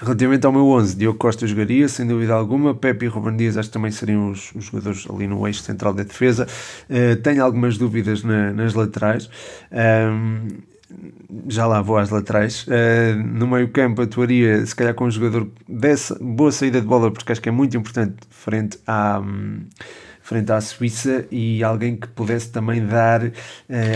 Relativamente 0.03 0.47
ao 0.47 0.53
meu 0.53 0.67
11, 0.67 0.97
Diogo 0.97 1.19
Costa 1.19 1.47
jogaria, 1.47 1.87
sem 1.87 2.07
dúvida 2.07 2.33
alguma. 2.33 2.75
Pepe 2.75 3.05
e 3.05 3.09
Ruben 3.09 3.37
Dias 3.37 3.59
acho 3.59 3.69
que 3.69 3.75
também 3.75 3.91
seriam 3.91 4.31
os, 4.31 4.51
os 4.55 4.65
jogadores 4.65 5.07
ali 5.11 5.27
no 5.27 5.47
eixo 5.47 5.63
central 5.63 5.93
da 5.93 6.03
defesa. 6.03 6.47
Uh, 6.89 7.17
tenho 7.17 7.45
algumas 7.45 7.77
dúvidas 7.77 8.25
na, 8.25 8.51
nas 8.53 8.73
laterais. 8.73 9.29
Um, 9.71 10.49
já 11.49 11.67
lá 11.67 11.83
vou 11.83 11.99
às 11.99 12.09
laterais. 12.09 12.67
Uh, 12.67 13.23
no 13.23 13.47
meio 13.47 13.69
campo 13.69 14.01
atuaria 14.01 14.65
se 14.65 14.75
calhar 14.75 14.95
com 14.95 15.05
um 15.05 15.11
jogador 15.11 15.47
dessa 15.69 16.17
boa 16.19 16.51
saída 16.51 16.81
de 16.81 16.87
bola, 16.87 17.11
porque 17.11 17.33
acho 17.33 17.41
que 17.43 17.51
é 17.51 17.53
muito 17.53 17.77
importante 17.77 18.15
frente 18.31 18.79
à, 18.87 19.23
frente 20.23 20.51
à 20.51 20.63
Suíça 20.63 21.27
e 21.31 21.63
alguém 21.63 21.97
que 21.97 22.09
pudesse 22.09 22.51
também 22.51 22.87
dar 22.87 23.23
uh, 23.23 23.33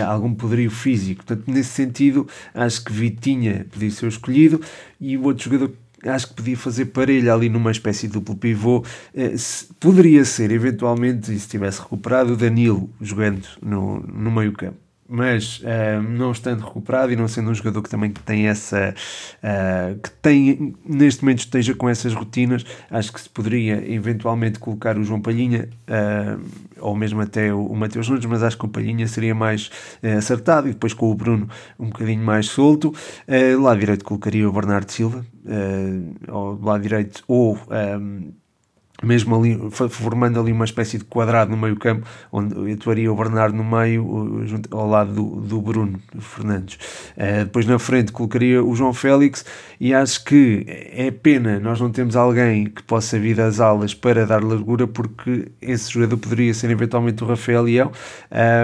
algum 0.06 0.34
poderio 0.34 0.70
físico. 0.70 1.24
Portanto, 1.24 1.50
nesse 1.50 1.70
sentido, 1.70 2.28
acho 2.52 2.84
que 2.84 2.92
Vitinha 2.92 3.64
podia 3.70 3.90
ser 3.90 4.06
escolhido 4.08 4.60
e 5.00 5.16
o 5.16 5.24
outro 5.24 5.44
jogador 5.44 5.72
acho 6.10 6.28
que 6.28 6.34
podia 6.34 6.56
fazer 6.56 6.86
parelha 6.86 7.32
ali 7.32 7.48
numa 7.48 7.70
espécie 7.70 8.06
de 8.06 8.14
duplo 8.14 8.36
pivô. 8.36 8.84
Eh, 9.14 9.34
poderia 9.80 10.24
ser, 10.24 10.50
eventualmente, 10.50 11.32
e 11.32 11.38
se 11.38 11.48
tivesse 11.48 11.80
recuperado, 11.80 12.34
o 12.34 12.36
Danilo 12.36 12.90
jogando 13.00 13.46
no, 13.62 14.00
no 14.00 14.30
meio 14.30 14.52
campo 14.52 14.83
mas 15.08 15.60
uh, 15.60 16.02
não 16.02 16.32
estando 16.32 16.64
recuperado 16.64 17.12
e 17.12 17.16
não 17.16 17.28
sendo 17.28 17.50
um 17.50 17.54
jogador 17.54 17.82
que 17.82 17.90
também 17.90 18.10
tem 18.10 18.48
essa 18.48 18.94
uh, 19.42 19.98
que 20.00 20.10
tem 20.10 20.74
neste 20.84 21.22
momento 21.22 21.40
esteja 21.40 21.74
com 21.74 21.88
essas 21.88 22.14
rotinas 22.14 22.64
acho 22.90 23.12
que 23.12 23.20
se 23.20 23.28
poderia 23.28 23.84
eventualmente 23.92 24.58
colocar 24.58 24.96
o 24.96 25.04
João 25.04 25.20
Palhinha 25.20 25.68
uh, 25.88 26.42
ou 26.80 26.96
mesmo 26.96 27.20
até 27.20 27.52
o, 27.52 27.66
o 27.66 27.76
Mateus 27.76 28.08
Nunes 28.08 28.24
mas 28.24 28.42
acho 28.42 28.56
que 28.56 28.64
o 28.64 28.68
Palhinha 28.68 29.06
seria 29.06 29.34
mais 29.34 29.70
acertado 30.16 30.68
e 30.68 30.72
depois 30.72 30.94
com 30.94 31.10
o 31.10 31.14
Bruno 31.14 31.48
um 31.78 31.86
bocadinho 31.86 32.22
mais 32.22 32.46
solto. 32.46 32.92
Lá 33.60 33.74
direito 33.74 34.04
colocaria 34.04 34.48
o 34.48 34.52
Bernardo 34.52 34.90
Silva 34.90 35.24
ou 36.28 36.58
lado 36.62 36.82
direito 36.82 37.22
ou 37.26 37.58
mesmo 39.04 39.36
ali, 39.36 39.58
formando 39.90 40.40
ali 40.40 40.52
uma 40.52 40.64
espécie 40.64 40.98
de 40.98 41.04
quadrado 41.04 41.50
no 41.50 41.56
meio 41.56 41.76
campo, 41.76 42.06
onde 42.32 42.72
atuaria 42.72 43.12
o 43.12 43.16
Bernardo 43.16 43.56
no 43.56 43.64
meio, 43.64 44.42
junto, 44.44 44.74
ao 44.76 44.88
lado 44.88 45.12
do, 45.12 45.40
do 45.40 45.60
Bruno 45.60 46.00
Fernandes. 46.18 46.78
Uh, 47.16 47.44
depois 47.44 47.66
na 47.66 47.78
frente 47.78 48.12
colocaria 48.12 48.62
o 48.62 48.74
João 48.74 48.92
Félix 48.92 49.44
e 49.80 49.92
acho 49.92 50.24
que 50.24 50.64
é 50.68 51.10
pena 51.10 51.58
nós 51.60 51.80
não 51.80 51.90
temos 51.90 52.16
alguém 52.16 52.66
que 52.66 52.82
possa 52.82 53.18
vir 53.18 53.36
das 53.36 53.60
alas 53.60 53.94
para 53.94 54.26
dar 54.26 54.42
largura, 54.42 54.86
porque 54.86 55.48
esse 55.60 55.92
jogador 55.92 56.16
poderia 56.18 56.52
ser 56.54 56.70
eventualmente 56.70 57.22
o 57.22 57.26
Rafael 57.26 57.62
Leão, 57.62 57.92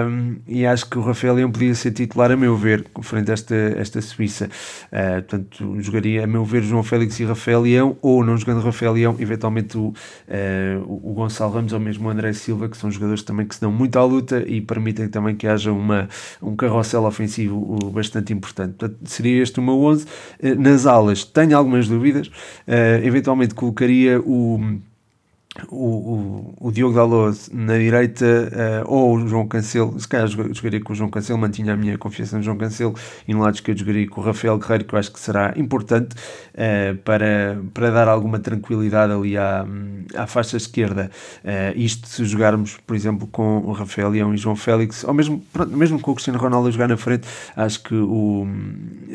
um, 0.07 0.35
e 0.47 0.65
acho 0.65 0.89
que 0.89 0.97
o 0.97 1.01
Rafael 1.01 1.35
Leão 1.35 1.51
podia 1.51 1.73
ser 1.75 1.91
titular, 1.91 2.31
a 2.31 2.37
meu 2.37 2.55
ver, 2.55 2.85
frente 3.01 3.31
a 3.31 3.33
esta, 3.33 3.55
esta 3.55 4.01
Suíça. 4.01 4.49
Uh, 4.91 5.21
portanto, 5.21 5.81
jogaria, 5.81 6.23
a 6.23 6.27
meu 6.27 6.43
ver, 6.45 6.63
João 6.63 6.83
Félix 6.83 7.19
e 7.19 7.25
Rafael 7.25 7.61
Leão, 7.61 7.97
ou 8.01 8.23
não 8.23 8.37
jogando 8.37 8.61
Rafael 8.61 8.93
Leão, 8.93 9.15
eventualmente 9.19 9.77
o 9.77 9.93
uh, 10.31 11.09
o 11.09 11.13
Gonçalo 11.13 11.53
Ramos 11.53 11.73
ou 11.73 11.79
mesmo 11.79 12.07
o 12.07 12.11
André 12.11 12.33
Silva, 12.33 12.69
que 12.69 12.77
são 12.77 12.89
jogadores 12.89 13.23
também 13.23 13.45
que 13.45 13.55
se 13.55 13.61
dão 13.61 13.71
muito 13.71 13.99
à 13.99 14.03
luta 14.03 14.43
e 14.47 14.61
permitem 14.61 15.07
também 15.09 15.35
que 15.35 15.45
haja 15.45 15.71
uma, 15.71 16.07
um 16.41 16.55
carrossel 16.55 17.03
ofensivo 17.03 17.77
bastante 17.91 18.33
importante. 18.33 18.75
Portanto, 18.77 18.97
seria 19.05 19.43
este 19.43 19.59
o 19.59 19.63
meu 19.63 19.79
11. 19.81 20.05
Uh, 20.05 20.07
eh, 20.39 20.55
nas 20.55 20.85
alas 20.85 21.23
tenho 21.23 21.57
algumas 21.57 21.87
dúvidas, 21.87 22.27
uh, 22.27 23.03
eventualmente 23.03 23.53
colocaria 23.53 24.19
o 24.21 24.79
o, 25.69 26.55
o, 26.59 26.67
o 26.67 26.71
Diogo 26.71 26.95
Dalot 26.95 27.37
na 27.51 27.77
direita 27.77 28.25
uh, 28.85 28.93
ou 28.93 29.17
o 29.17 29.27
João 29.27 29.45
Cancelo, 29.45 29.99
se 29.99 30.07
calhar 30.07 30.25
jogaria 30.27 30.79
com 30.79 30.93
o 30.93 30.95
João 30.95 31.09
Cancelo, 31.09 31.37
mantinha 31.37 31.73
a 31.73 31.77
minha 31.77 31.97
confiança 31.97 32.37
no 32.37 32.43
João 32.43 32.57
Cancelo 32.57 32.95
e 33.27 33.33
no 33.33 33.41
lado 33.41 33.55
esquerdo 33.55 33.79
jogaria 33.79 34.07
com 34.07 34.21
o 34.21 34.23
Rafael 34.23 34.57
Guerreiro, 34.57 34.85
que 34.85 34.95
eu 34.95 34.99
acho 34.99 35.11
que 35.11 35.19
será 35.19 35.53
importante 35.57 36.15
uh, 36.53 36.95
para, 37.03 37.59
para 37.73 37.91
dar 37.91 38.07
alguma 38.07 38.39
tranquilidade 38.39 39.11
ali 39.11 39.37
à, 39.37 39.65
à 40.15 40.25
faixa 40.25 40.55
esquerda. 40.55 41.11
Uh, 41.43 41.77
isto 41.77 42.07
se 42.07 42.23
jogarmos, 42.23 42.77
por 42.87 42.95
exemplo, 42.95 43.27
com 43.27 43.57
o 43.57 43.73
Rafael 43.73 44.09
Leão 44.09 44.33
e 44.33 44.37
João 44.37 44.55
Félix, 44.55 45.03
ou 45.03 45.13
mesmo, 45.13 45.43
pronto, 45.51 45.75
mesmo 45.75 45.99
com 45.99 46.11
o 46.11 46.15
Cristiano 46.15 46.39
Ronaldo 46.39 46.69
a 46.69 46.71
jogar 46.71 46.87
na 46.87 46.97
frente, 46.97 47.27
acho 47.57 47.83
que 47.83 47.95
o, 47.95 48.47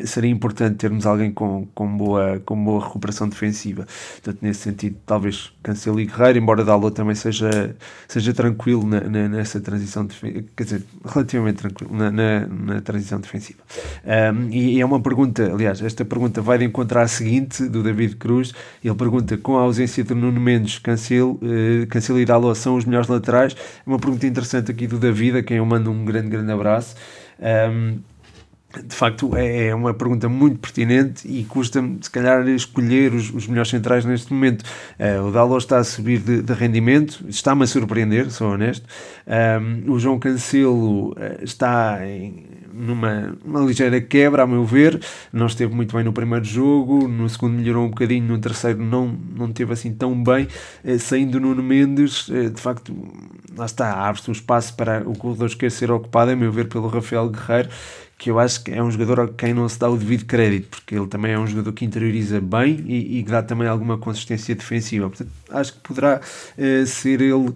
seria 0.05 0.29
importante 0.29 0.75
termos 0.75 1.07
alguém 1.07 1.31
com, 1.31 1.67
com, 1.73 1.97
boa, 1.97 2.39
com 2.45 2.63
boa 2.63 2.83
recuperação 2.83 3.27
defensiva. 3.27 3.87
Portanto, 4.13 4.37
nesse 4.43 4.59
sentido, 4.61 4.97
talvez 5.03 5.51
Cancelo 5.63 5.99
e 5.99 6.05
Guerreiro 6.05 6.26
embora 6.35 6.63
Dalot 6.63 6.93
também 6.95 7.15
seja, 7.15 7.75
seja 8.07 8.33
tranquilo 8.33 8.85
na, 8.85 9.01
na, 9.01 9.29
nessa 9.29 9.59
transição, 9.59 10.07
quer 10.55 10.63
dizer, 10.63 10.83
relativamente 11.05 11.57
tranquilo 11.57 11.95
na, 11.95 12.11
na, 12.11 12.47
na 12.47 12.81
transição 12.81 13.19
defensiva. 13.19 13.59
Um, 14.05 14.49
e, 14.51 14.81
é 14.81 14.85
uma 14.85 14.99
pergunta, 14.99 15.51
aliás, 15.53 15.81
esta 15.81 16.03
pergunta 16.03 16.41
vai 16.41 16.57
de 16.57 16.65
encontrar 16.65 17.03
a 17.03 17.07
seguinte, 17.07 17.67
do 17.69 17.83
David 17.83 18.15
Cruz, 18.15 18.53
ele 18.83 18.95
pergunta, 18.95 19.37
com 19.37 19.57
a 19.57 19.61
ausência 19.61 20.03
de 20.03 20.13
Nuno 20.13 20.39
Mendes, 20.39 20.79
Cancelo, 20.79 21.39
uh, 21.41 22.17
e 22.19 22.25
Dalot 22.25 22.57
são 22.57 22.75
os 22.75 22.85
melhores 22.85 23.07
laterais? 23.07 23.53
É 23.53 23.89
uma 23.89 23.99
pergunta 23.99 24.25
interessante 24.25 24.71
aqui 24.71 24.87
do 24.87 24.97
David, 24.97 25.37
a 25.37 25.43
quem 25.43 25.57
eu 25.57 25.65
mando 25.65 25.91
um 25.91 26.03
grande, 26.03 26.29
grande 26.29 26.51
abraço. 26.51 26.95
Um, 27.39 27.99
de 28.75 28.95
facto 28.95 29.35
é, 29.35 29.67
é 29.67 29.75
uma 29.75 29.93
pergunta 29.93 30.27
muito 30.27 30.59
pertinente 30.59 31.27
e 31.27 31.43
custa-me 31.45 31.99
se 32.01 32.11
calhar 32.11 32.45
escolher 32.49 33.13
os, 33.13 33.33
os 33.33 33.47
melhores 33.47 33.69
centrais 33.69 34.03
neste 34.03 34.33
momento. 34.33 34.63
Uh, 34.99 35.27
o 35.27 35.31
Dalot 35.31 35.63
está 35.63 35.77
a 35.77 35.83
subir 35.83 36.19
de, 36.19 36.41
de 36.41 36.53
rendimento, 36.53 37.23
está-me 37.29 37.63
a 37.63 37.67
surpreender, 37.67 38.29
sou 38.29 38.51
honesto. 38.51 38.85
Um, 39.25 39.91
o 39.91 39.99
João 39.99 40.19
Cancelo 40.19 41.11
uh, 41.11 41.15
está 41.41 42.05
em, 42.05 42.45
numa 42.73 43.35
uma 43.43 43.61
ligeira 43.61 44.01
quebra, 44.01 44.43
a 44.43 44.47
meu 44.47 44.65
ver. 44.65 45.01
Não 45.31 45.47
esteve 45.47 45.73
muito 45.73 45.95
bem 45.95 46.03
no 46.03 46.11
primeiro 46.11 46.45
jogo, 46.45 47.07
no 47.07 47.27
segundo 47.29 47.53
melhorou 47.53 47.85
um 47.85 47.89
bocadinho, 47.89 48.27
no 48.27 48.37
terceiro 48.37 48.83
não, 48.83 49.17
não 49.35 49.51
teve 49.51 49.71
assim 49.71 49.93
tão 49.93 50.21
bem. 50.21 50.47
Uh, 50.83 50.99
saindo 50.99 51.39
Nuno 51.39 51.63
Mendes, 51.63 52.27
de 52.27 52.61
facto, 52.61 52.93
lá 53.55 53.65
está, 53.65 53.93
abre-se 53.93 54.29
um 54.29 54.33
espaço 54.33 54.75
para 54.75 55.07
o 55.07 55.17
corredor 55.17 55.47
esquerdo 55.47 55.71
ser 55.71 55.89
ocupado, 55.89 56.31
a 56.31 56.35
meu 56.35 56.51
ver, 56.51 56.67
pelo 56.67 56.89
Rafael 56.89 57.29
Guerreiro 57.29 57.69
que 58.17 58.31
eu 58.31 58.39
acho 58.39 58.63
que 58.63 58.71
é 58.71 58.81
um 58.81 58.89
jogador 58.89 59.19
a 59.19 59.27
quem 59.27 59.53
não 59.53 59.69
se 59.69 59.77
dá 59.77 59.87
o 59.87 59.95
devido 59.95 60.25
crédito, 60.25 60.69
porque 60.69 60.95
ele 60.95 61.05
também 61.05 61.33
é 61.33 61.39
um 61.39 61.45
jogador 61.45 61.71
que 61.71 61.85
interioriza 61.85 62.41
bem 62.41 62.83
e, 62.87 63.23
que 63.23 63.29
dá 63.29 63.43
também 63.43 63.67
alguma 63.67 63.95
consistência 63.97 64.55
defensiva. 64.55 65.07
Portanto, 65.07 65.29
acho 65.51 65.73
que 65.73 65.79
poderá 65.81 66.19
uh, 66.19 66.85
ser 66.87 67.21
ele 67.21 67.33
uh, 67.33 67.53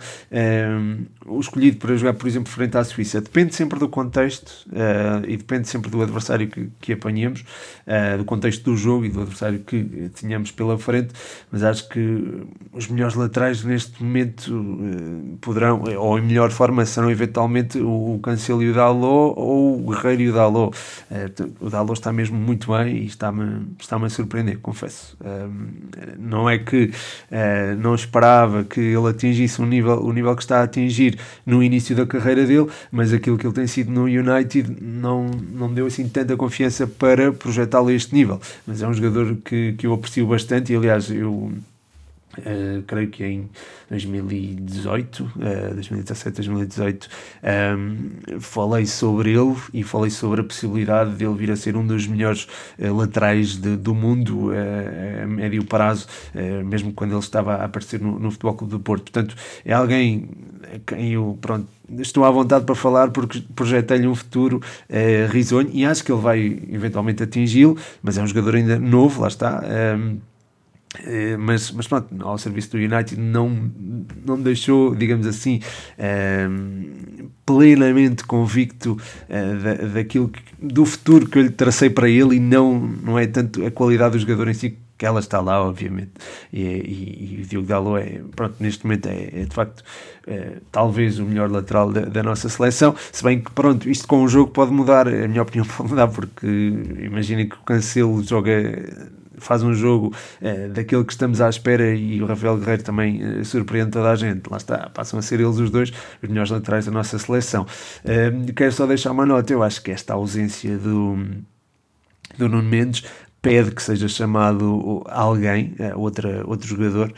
o 1.25 1.39
escolhido 1.39 1.77
para 1.77 1.95
jogar, 1.95 2.13
por 2.13 2.27
exemplo, 2.27 2.51
frente 2.51 2.77
à 2.77 2.83
Suíça. 2.83 3.19
Depende 3.19 3.55
sempre 3.55 3.79
do 3.79 3.89
contexto 3.89 4.67
uh, 4.67 5.25
e 5.27 5.35
depende 5.35 5.67
sempre 5.67 5.89
do 5.89 5.99
adversário 5.99 6.47
que, 6.47 6.69
que 6.79 6.93
apanhemos, 6.93 7.43
do 8.17 8.25
contexto 8.25 8.63
do 8.63 8.77
jogo 8.77 9.05
e 9.05 9.09
do 9.09 9.21
adversário 9.21 9.59
que 9.59 10.09
tenhamos 10.19 10.51
pela 10.51 10.77
frente, 10.77 11.09
mas 11.51 11.63
acho 11.63 11.89
que 11.89 12.43
os 12.71 12.87
melhores 12.87 13.15
laterais 13.15 13.63
neste 13.63 14.01
momento 14.01 14.79
poderão, 15.41 15.83
ou 15.97 16.17
em 16.17 16.21
melhor 16.21 16.51
forma, 16.51 16.85
serão 16.85 17.11
eventualmente 17.11 17.79
o 17.79 18.19
Cancelo 18.23 18.63
e 18.63 18.69
o 18.69 18.73
Dalot 18.73 19.33
ou 19.37 19.79
o 19.79 19.91
Guerreiro 19.91 20.21
e 20.21 20.29
o 20.29 20.33
Dalot 20.33 20.50
Dalot. 20.51 20.77
Uh, 21.09 21.65
o 21.65 21.69
Dalot 21.69 21.93
está 21.93 22.11
mesmo 22.11 22.37
muito 22.37 22.71
bem 22.71 22.97
e 22.97 23.05
está-me 23.05 23.67
está 23.79 23.97
a 23.97 24.09
surpreender, 24.09 24.59
confesso. 24.59 25.17
Uh, 25.21 25.51
não 26.19 26.49
é 26.49 26.57
que 26.57 26.85
uh, 27.31 27.75
não 27.79 27.95
esperava 27.95 28.63
que 28.63 28.79
ele 28.79 29.07
atingisse 29.07 29.61
um 29.61 29.65
nível, 29.65 30.03
o 30.03 30.11
nível 30.11 30.35
que 30.35 30.41
está 30.41 30.59
a 30.59 30.63
atingir 30.63 31.17
no 31.45 31.63
início 31.63 31.95
da 31.95 32.05
carreira 32.05 32.45
dele, 32.45 32.67
mas 32.91 33.13
aquilo 33.13 33.37
que 33.37 33.45
ele 33.45 33.53
tem 33.53 33.67
sido 33.67 33.91
no 33.91 34.03
United 34.03 34.77
não, 34.81 35.27
não 35.27 35.73
deu 35.73 35.85
assim 35.85 36.07
tanta 36.07 36.35
confiança 36.35 36.85
para 36.85 37.31
projetá-lo 37.31 37.89
a 37.89 37.93
este 37.93 38.13
nível. 38.13 38.39
Mas 38.65 38.81
é 38.81 38.87
um 38.87 38.93
jogador 38.93 39.37
que, 39.43 39.73
que 39.73 39.87
eu 39.87 39.93
aprecio 39.93 40.27
bastante 40.27 40.73
e, 40.73 40.75
aliás, 40.75 41.09
eu 41.09 41.51
Uh, 42.37 42.81
creio 42.83 43.09
que 43.09 43.25
em 43.25 43.49
2018, 43.89 45.23
uh, 45.23 45.73
2017, 45.73 46.35
2018, 46.37 47.09
um, 47.77 48.39
falei 48.39 48.85
sobre 48.85 49.31
ele 49.31 49.55
e 49.73 49.83
falei 49.83 50.09
sobre 50.09 50.39
a 50.39 50.43
possibilidade 50.43 51.15
de 51.15 51.25
ele 51.25 51.35
vir 51.35 51.51
a 51.51 51.57
ser 51.57 51.75
um 51.75 51.85
dos 51.85 52.07
melhores 52.07 52.47
uh, 52.79 52.95
laterais 52.95 53.57
de, 53.57 53.75
do 53.75 53.93
mundo 53.93 54.49
uh, 54.49 55.23
a 55.23 55.27
médio 55.27 55.63
prazo, 55.65 56.07
mesmo 56.65 56.93
quando 56.93 57.11
ele 57.11 57.19
estava 57.19 57.55
a 57.55 57.65
aparecer 57.65 57.99
no, 57.99 58.17
no 58.17 58.31
Futebol 58.31 58.53
Clube 58.53 58.71
do 58.71 58.79
Porto. 58.79 59.11
Portanto, 59.11 59.35
é 59.65 59.73
alguém 59.73 60.29
a 60.73 60.79
quem 60.79 61.13
eu, 61.13 61.37
pronto, 61.41 61.67
estou 61.99 62.23
à 62.23 62.31
vontade 62.31 62.65
para 62.65 62.75
falar 62.75 63.11
porque 63.11 63.43
projetei-lhe 63.53 64.07
um 64.07 64.15
futuro 64.15 64.61
risonho 65.29 65.69
e 65.73 65.85
acho 65.85 66.03
que 66.03 66.11
ele 66.11 66.21
vai 66.21 66.39
eventualmente 66.69 67.23
atingi-lo, 67.23 67.77
mas 68.01 68.17
é 68.17 68.23
um 68.23 68.27
jogador 68.27 68.55
ainda 68.55 68.79
novo, 68.79 69.21
lá 69.21 69.27
está. 69.27 69.63
Um, 69.97 70.30
eh, 70.99 71.37
mas, 71.37 71.71
mas 71.71 71.87
pronto, 71.87 72.07
ao 72.21 72.37
serviço 72.37 72.71
do 72.71 72.77
United 72.77 73.17
não, 73.19 73.71
não 74.25 74.39
deixou, 74.39 74.93
digamos 74.93 75.25
assim, 75.25 75.61
ehm, 75.97 77.29
plenamente 77.45 78.23
convicto 78.25 78.93
uh, 78.93 79.63
da, 79.63 79.73
daquilo 79.93 80.29
que, 80.29 80.41
do 80.61 80.85
futuro 80.85 81.27
que 81.27 81.37
eu 81.39 81.43
lhe 81.43 81.49
tracei 81.49 81.89
para 81.89 82.09
ele 82.09 82.35
e 82.35 82.39
não, 82.39 82.79
não 82.79 83.19
é 83.19 83.25
tanto 83.27 83.65
a 83.65 83.71
qualidade 83.71 84.13
do 84.13 84.19
jogador 84.19 84.47
em 84.47 84.53
si 84.53 84.77
que 84.97 85.05
ela 85.05 85.19
está 85.19 85.41
lá, 85.41 85.63
obviamente. 85.63 86.11
E, 86.53 86.61
e, 86.61 87.35
e 87.39 87.41
o 87.41 87.45
Diogo 87.47 87.67
Dalot 87.67 88.03
é, 88.03 88.21
pronto, 88.35 88.55
neste 88.59 88.85
momento 88.85 89.07
é, 89.07 89.29
é 89.33 89.45
de 89.45 89.55
facto 89.55 89.83
é, 90.27 90.57
talvez 90.71 91.17
o 91.17 91.25
melhor 91.25 91.49
lateral 91.49 91.91
da, 91.91 92.01
da, 92.01 92.21
nossa 92.21 92.47
seleção. 92.47 92.95
Se 93.11 93.23
bem 93.23 93.41
que, 93.41 93.51
pronto, 93.51 93.89
isto 93.89 94.07
com 94.07 94.23
o 94.23 94.27
jogo 94.27 94.51
pode 94.51 94.71
mudar, 94.71 95.07
a 95.07 95.27
minha 95.27 95.41
opinião 95.41 95.65
pode 95.75 95.89
mudar, 95.89 96.07
porque 96.07 96.45
imaginem 96.99 97.49
que 97.49 97.55
o 97.55 97.63
Cancelo 97.63 98.21
joga 98.23 98.51
faz 99.41 99.63
um 99.63 99.73
jogo 99.73 100.13
uh, 100.41 100.69
daquele 100.69 101.03
que 101.03 101.11
estamos 101.11 101.41
à 101.41 101.49
espera 101.49 101.93
e 101.93 102.21
o 102.21 102.25
Rafael 102.25 102.57
Guerreiro 102.57 102.83
também 102.83 103.21
uh, 103.23 103.45
surpreende 103.45 103.91
toda 103.91 104.09
a 104.09 104.15
gente. 104.15 104.49
Lá 104.49 104.57
está, 104.57 104.89
passam 104.89 105.19
a 105.19 105.21
ser 105.21 105.39
eles 105.39 105.57
os 105.57 105.69
dois 105.69 105.91
os 106.21 106.29
melhores 106.29 106.51
laterais 106.51 106.85
da 106.85 106.91
nossa 106.91 107.17
seleção. 107.17 107.65
Uh, 108.03 108.53
quero 108.53 108.71
só 108.71 108.85
deixar 108.85 109.11
uma 109.11 109.25
nota, 109.25 109.51
eu 109.51 109.63
acho 109.63 109.81
que 109.81 109.91
esta 109.91 110.13
ausência 110.13 110.77
do, 110.77 111.17
do 112.37 112.47
Nuno 112.47 112.63
Mendes 112.63 113.03
pede 113.41 113.71
que 113.71 113.81
seja 113.81 114.07
chamado 114.07 115.03
alguém, 115.07 115.75
outra, 115.95 116.43
outro 116.45 116.67
jogador, 116.67 117.11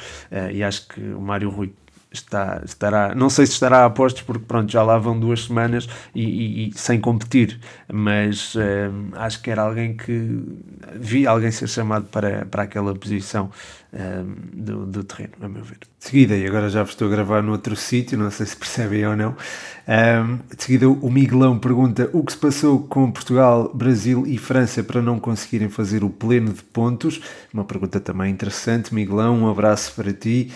e 0.54 0.64
acho 0.64 0.88
que 0.88 1.02
o 1.02 1.20
Mário 1.20 1.50
Rui 1.50 1.74
está, 2.14 2.62
estará, 2.64 3.16
não 3.16 3.30
sei 3.30 3.46
se 3.46 3.54
estará 3.54 3.86
a 3.86 3.90
postos, 3.90 4.22
porque 4.22 4.46
pronto, 4.46 4.72
já 4.72 4.84
lá 4.84 4.98
vão 4.98 5.20
duas 5.20 5.46
semanas 5.46 5.88
e, 6.14 6.24
e, 6.24 6.70
e 6.70 6.74
sem 6.78 7.00
competir, 7.00 7.60
mas 7.92 8.56
um, 8.56 9.10
acho 9.14 9.42
que 9.42 9.50
era 9.50 9.64
alguém 9.64 9.98
que 9.98 10.40
vi 10.96 11.26
alguém 11.26 11.52
ser 11.52 11.68
chamado 11.68 12.06
para, 12.06 12.46
para 12.46 12.64
aquela 12.64 12.94
posição 12.94 13.50
um, 13.94 14.62
do, 14.62 14.86
do 14.86 15.04
terreno, 15.04 15.34
a 15.42 15.48
meu 15.48 15.64
ver. 15.64 15.78
De 15.80 15.88
seguida, 16.10 16.36
e 16.36 16.46
agora 16.46 16.70
já 16.70 16.84
vos 16.84 16.92
estou 16.92 17.08
a 17.08 17.12
gravar 17.12 17.42
no 17.42 17.52
outro 17.52 17.76
sítio, 17.76 18.18
não 18.18 18.30
sei 18.30 18.46
se 18.46 18.58
percebem 18.58 19.06
ou 19.06 19.16
não. 19.16 19.36
Um, 19.88 20.38
de 20.56 20.64
seguida, 20.64 20.90
o 20.90 21.10
Miguelão 21.10 21.60
pergunta 21.60 22.10
o 22.14 22.24
que 22.24 22.32
se 22.32 22.38
passou 22.38 22.80
com 22.88 23.12
Portugal, 23.12 23.72
Brasil 23.74 24.26
e 24.26 24.38
França 24.38 24.84
para 24.84 25.02
não 25.02 25.20
conseguirem 25.20 25.70
fazer 25.70 26.04
o 26.04 26.10
pleno 26.10 26.54
de 26.54 26.64
pontos. 26.64 27.22
Uma 27.54 27.64
pergunta 27.64 28.00
também 28.00 28.32
interessante, 28.32 28.94
Miguelão. 28.94 29.38
Um 29.38 29.50
abraço 29.50 29.94
para 29.96 30.12
ti. 30.12 30.52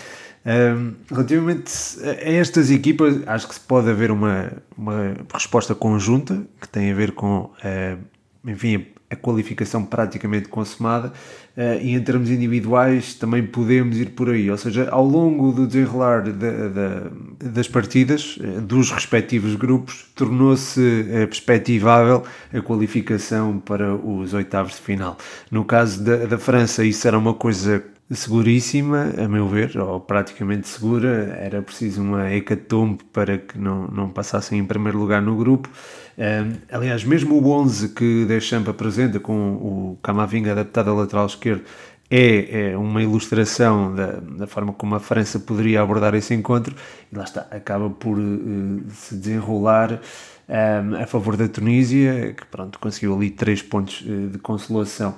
Um, 0.48 0.94
relativamente 1.10 1.70
a 2.02 2.30
estas 2.32 2.70
equipas, 2.70 3.16
acho 3.26 3.46
que 3.46 3.54
se 3.54 3.60
pode 3.60 3.90
haver 3.90 4.10
uma, 4.10 4.50
uma 4.74 5.14
resposta 5.30 5.74
conjunta 5.74 6.42
que 6.58 6.66
tem 6.66 6.90
a 6.90 6.94
ver 6.94 7.12
com 7.12 7.40
uh, 7.40 7.98
enfim, 8.46 8.86
a 9.10 9.16
qualificação 9.16 9.84
praticamente 9.84 10.48
consumada 10.48 11.08
uh, 11.54 11.82
e 11.82 11.92
em 11.94 12.00
termos 12.00 12.30
individuais 12.30 13.12
também 13.12 13.46
podemos 13.46 13.98
ir 13.98 14.12
por 14.12 14.30
aí, 14.30 14.50
ou 14.50 14.56
seja, 14.56 14.88
ao 14.88 15.04
longo 15.04 15.52
do 15.52 15.66
desenrolar 15.66 16.22
de, 16.22 16.32
de, 16.32 17.50
das 17.50 17.68
partidas 17.68 18.38
uh, 18.38 18.62
dos 18.62 18.90
respectivos 18.90 19.54
grupos 19.54 20.10
tornou-se 20.14 20.80
perspectivável 21.28 22.24
a 22.54 22.62
qualificação 22.62 23.58
para 23.58 23.94
os 23.94 24.32
oitavos 24.32 24.76
de 24.76 24.80
final. 24.80 25.18
No 25.50 25.62
caso 25.62 26.02
da, 26.02 26.24
da 26.24 26.38
França 26.38 26.82
isso 26.82 27.06
era 27.06 27.18
uma 27.18 27.34
coisa 27.34 27.84
seguríssima, 28.10 29.12
a 29.18 29.28
meu 29.28 29.46
ver, 29.46 29.76
ou 29.78 30.00
praticamente 30.00 30.66
segura. 30.66 31.36
Era 31.40 31.60
preciso 31.60 32.02
uma 32.02 32.32
hecatombe 32.32 33.04
para 33.12 33.38
que 33.38 33.58
não, 33.58 33.86
não 33.88 34.08
passassem 34.08 34.58
em 34.58 34.64
primeiro 34.64 34.98
lugar 34.98 35.20
no 35.20 35.36
grupo. 35.36 35.68
Um, 36.16 36.56
aliás, 36.70 37.04
mesmo 37.04 37.36
o 37.40 37.50
11 37.50 37.90
que 37.90 38.24
Deschamps 38.24 38.68
apresenta 38.68 39.20
com 39.20 39.52
o 39.54 39.98
Camavinga 40.02 40.52
adaptado 40.52 40.90
a 40.90 40.94
lateral 40.94 41.26
esquerdo 41.26 41.62
é, 42.10 42.70
é 42.70 42.76
uma 42.76 43.02
ilustração 43.02 43.94
da, 43.94 44.12
da, 44.12 44.46
forma 44.46 44.72
como 44.72 44.94
a 44.94 45.00
França 45.00 45.38
poderia 45.38 45.82
abordar 45.82 46.14
esse 46.14 46.34
encontro 46.34 46.74
e 47.12 47.16
lá 47.16 47.24
está, 47.24 47.46
acaba 47.50 47.90
por 47.90 48.18
uh, 48.18 48.82
se 48.94 49.14
desenrolar 49.14 50.00
um, 50.48 51.02
a 51.02 51.06
favor 51.06 51.36
da 51.36 51.46
Tunísia, 51.46 52.32
que 52.32 52.46
pronto, 52.46 52.78
conseguiu 52.78 53.14
ali 53.14 53.28
três 53.28 53.60
pontos 53.60 54.00
uh, 54.00 54.28
de 54.28 54.38
consolação. 54.38 55.14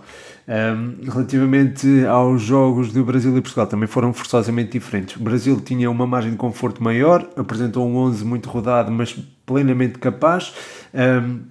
Um, 0.49 1.09
relativamente 1.09 2.05
aos 2.07 2.43
jogos 2.43 2.93
do 2.93 3.05
Brasil 3.05 3.37
e 3.39 3.41
Portugal, 3.41 3.69
também 3.69 3.87
foram 3.87 4.13
forçosamente 4.13 4.73
diferentes. 4.73 5.15
O 5.15 5.21
Brasil 5.21 5.61
tinha 5.61 5.89
uma 5.89 6.07
margem 6.09 6.33
de 6.33 6.37
conforto 6.37 6.83
maior, 6.83 7.29
apresentou 7.37 7.89
um 7.89 7.97
11 7.97 8.25
muito 8.25 8.49
rodado, 8.49 8.91
mas 8.91 9.17
plenamente 9.47 10.01
capaz. 10.01 10.53
Um, 10.93 11.43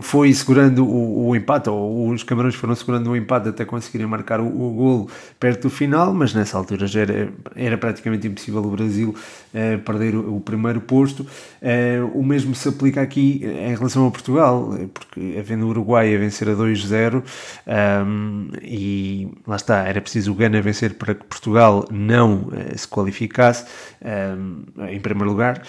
foi 0.00 0.32
segurando 0.34 0.84
o, 0.86 1.28
o, 1.28 1.36
empate, 1.36 1.70
ou 1.70 2.10
os 2.10 2.22
Camarões 2.22 2.54
foram 2.54 2.74
segurando 2.74 3.10
o 3.10 3.16
empate 3.16 3.48
até 3.48 3.64
conseguirem 3.64 4.06
marcar 4.06 4.38
o, 4.38 4.46
o 4.46 4.70
golo 4.74 5.08
perto 5.40 5.62
do 5.62 5.70
final, 5.70 6.12
mas 6.12 6.34
nessa 6.34 6.58
altura 6.58 6.86
já 6.86 7.00
era, 7.00 7.32
era 7.56 7.78
praticamente 7.78 8.26
impossível 8.26 8.62
o 8.62 8.70
Brasil 8.70 9.14
eh, 9.54 9.78
perder 9.78 10.14
o, 10.14 10.36
o, 10.36 10.40
primeiro 10.40 10.80
posto. 10.80 11.26
Eh, 11.62 12.00
o 12.12 12.22
mesmo 12.22 12.54
se 12.54 12.68
aplica 12.68 13.00
aqui 13.00 13.40
em 13.44 13.74
relação 13.74 14.06
a 14.06 14.10
Portugal, 14.10 14.76
porque 14.92 15.36
havendo 15.38 15.64
o 15.64 15.68
Uruguai 15.70 16.14
a 16.14 16.18
vencer 16.18 16.48
a 16.50 16.52
2-0, 16.52 17.14
um, 17.16 17.22
ehm, 17.66 18.48
e 18.62 19.28
lá 19.46 19.56
está, 19.56 19.88
era 19.88 20.00
preciso 20.02 20.32
o 20.32 20.34
Gana 20.34 20.60
vencer 20.60 20.94
para 20.94 21.14
que 21.14 21.24
Portugal 21.24 21.86
não 21.90 22.48
eh, 22.52 22.76
se 22.76 22.86
qualificasse 22.86 23.64
um, 24.04 24.64
em 24.86 25.00
primeiro 25.00 25.30
lugar. 25.30 25.62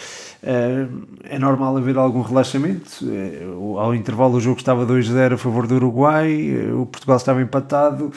É 0.44 1.40
normal 1.40 1.78
haver 1.78 1.98
algum 1.98 2.22
relaxamento, 2.22 2.92
ao 3.56 3.80
ao 3.80 3.96
intervalo 3.96 4.36
o 4.36 4.42
jogo 4.42 4.60
estava 4.60 4.86
2-0 4.86 5.34
a 5.34 5.38
favor 5.38 5.66
do 5.66 5.76
Uruguai, 5.76 6.70
o 6.74 6.86
Portugal 6.86 7.18
estava 7.18 7.42
empatado. 7.42 8.12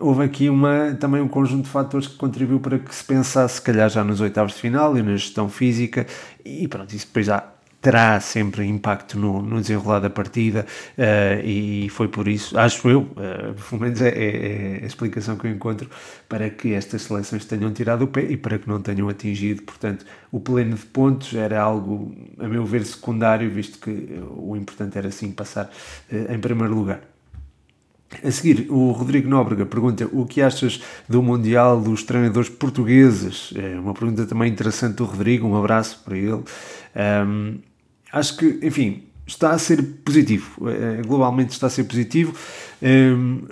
Houve 0.00 0.24
aqui 0.24 0.48
uma, 0.48 0.96
também 0.98 1.20
um 1.20 1.28
conjunto 1.28 1.64
de 1.64 1.70
fatores 1.70 2.08
que 2.08 2.16
contribuiu 2.16 2.58
para 2.58 2.78
que 2.78 2.92
se 2.92 3.04
pensasse, 3.04 3.56
se 3.56 3.62
calhar, 3.62 3.88
já 3.88 4.02
nos 4.02 4.20
oitavos 4.20 4.54
de 4.54 4.58
final 4.58 4.96
e 4.98 5.02
na 5.02 5.12
gestão 5.12 5.48
física, 5.48 6.06
e 6.44 6.66
pronto, 6.66 6.92
isso 6.92 7.06
depois 7.06 7.26
já 7.26 7.44
terá 7.82 8.20
sempre 8.20 8.64
impacto 8.64 9.18
no, 9.18 9.42
no 9.42 9.60
desenrolar 9.60 9.98
da 9.98 10.08
partida 10.08 10.64
uh, 10.96 11.44
e 11.44 11.88
foi 11.90 12.06
por 12.06 12.28
isso, 12.28 12.56
acho 12.56 12.88
eu, 12.88 13.00
uh, 13.00 13.54
pelo 13.68 13.82
menos 13.82 14.00
é, 14.00 14.08
é, 14.08 14.78
é, 14.78 14.80
a 14.84 14.86
explicação 14.86 15.36
que 15.36 15.48
eu 15.48 15.50
encontro 15.50 15.90
para 16.28 16.48
que 16.48 16.72
estas 16.74 17.02
seleções 17.02 17.44
tenham 17.44 17.72
tirado 17.72 18.02
o 18.02 18.06
pé 18.06 18.22
e 18.22 18.36
para 18.36 18.56
que 18.56 18.68
não 18.68 18.80
tenham 18.80 19.08
atingido, 19.08 19.62
portanto, 19.62 20.06
o 20.30 20.38
pleno 20.38 20.76
de 20.76 20.86
pontos 20.86 21.34
era 21.34 21.60
algo, 21.60 22.14
a 22.38 22.46
meu 22.46 22.64
ver, 22.64 22.84
secundário, 22.86 23.50
visto 23.50 23.78
que 23.80 24.22
o 24.30 24.56
importante 24.56 24.96
era 24.96 25.10
sim 25.10 25.32
passar 25.32 25.64
uh, 26.10 26.32
em 26.32 26.38
primeiro 26.38 26.72
lugar. 26.72 27.00
A 28.22 28.30
seguir, 28.30 28.66
o 28.70 28.92
Rodrigo 28.92 29.28
Nóbrega 29.28 29.64
pergunta 29.64 30.08
o 30.12 30.26
que 30.26 30.42
achas 30.42 30.82
do 31.08 31.22
Mundial 31.22 31.80
dos 31.80 32.02
treinadores 32.02 32.50
portugueses? 32.50 33.52
É 33.56 33.78
uma 33.80 33.94
pergunta 33.94 34.26
também 34.26 34.52
interessante 34.52 34.96
do 34.96 35.04
Rodrigo, 35.04 35.48
um 35.48 35.56
abraço 35.56 36.00
para 36.04 36.16
ele. 36.16 36.42
Um, 36.94 37.58
acho 38.12 38.36
que, 38.36 38.58
enfim, 38.62 39.04
está 39.26 39.52
a 39.52 39.58
ser 39.58 39.82
positivo, 40.04 40.68
eh, 40.68 41.02
globalmente 41.06 41.52
está 41.52 41.66
a 41.68 41.70
ser 41.70 41.84
positivo. 41.84 42.34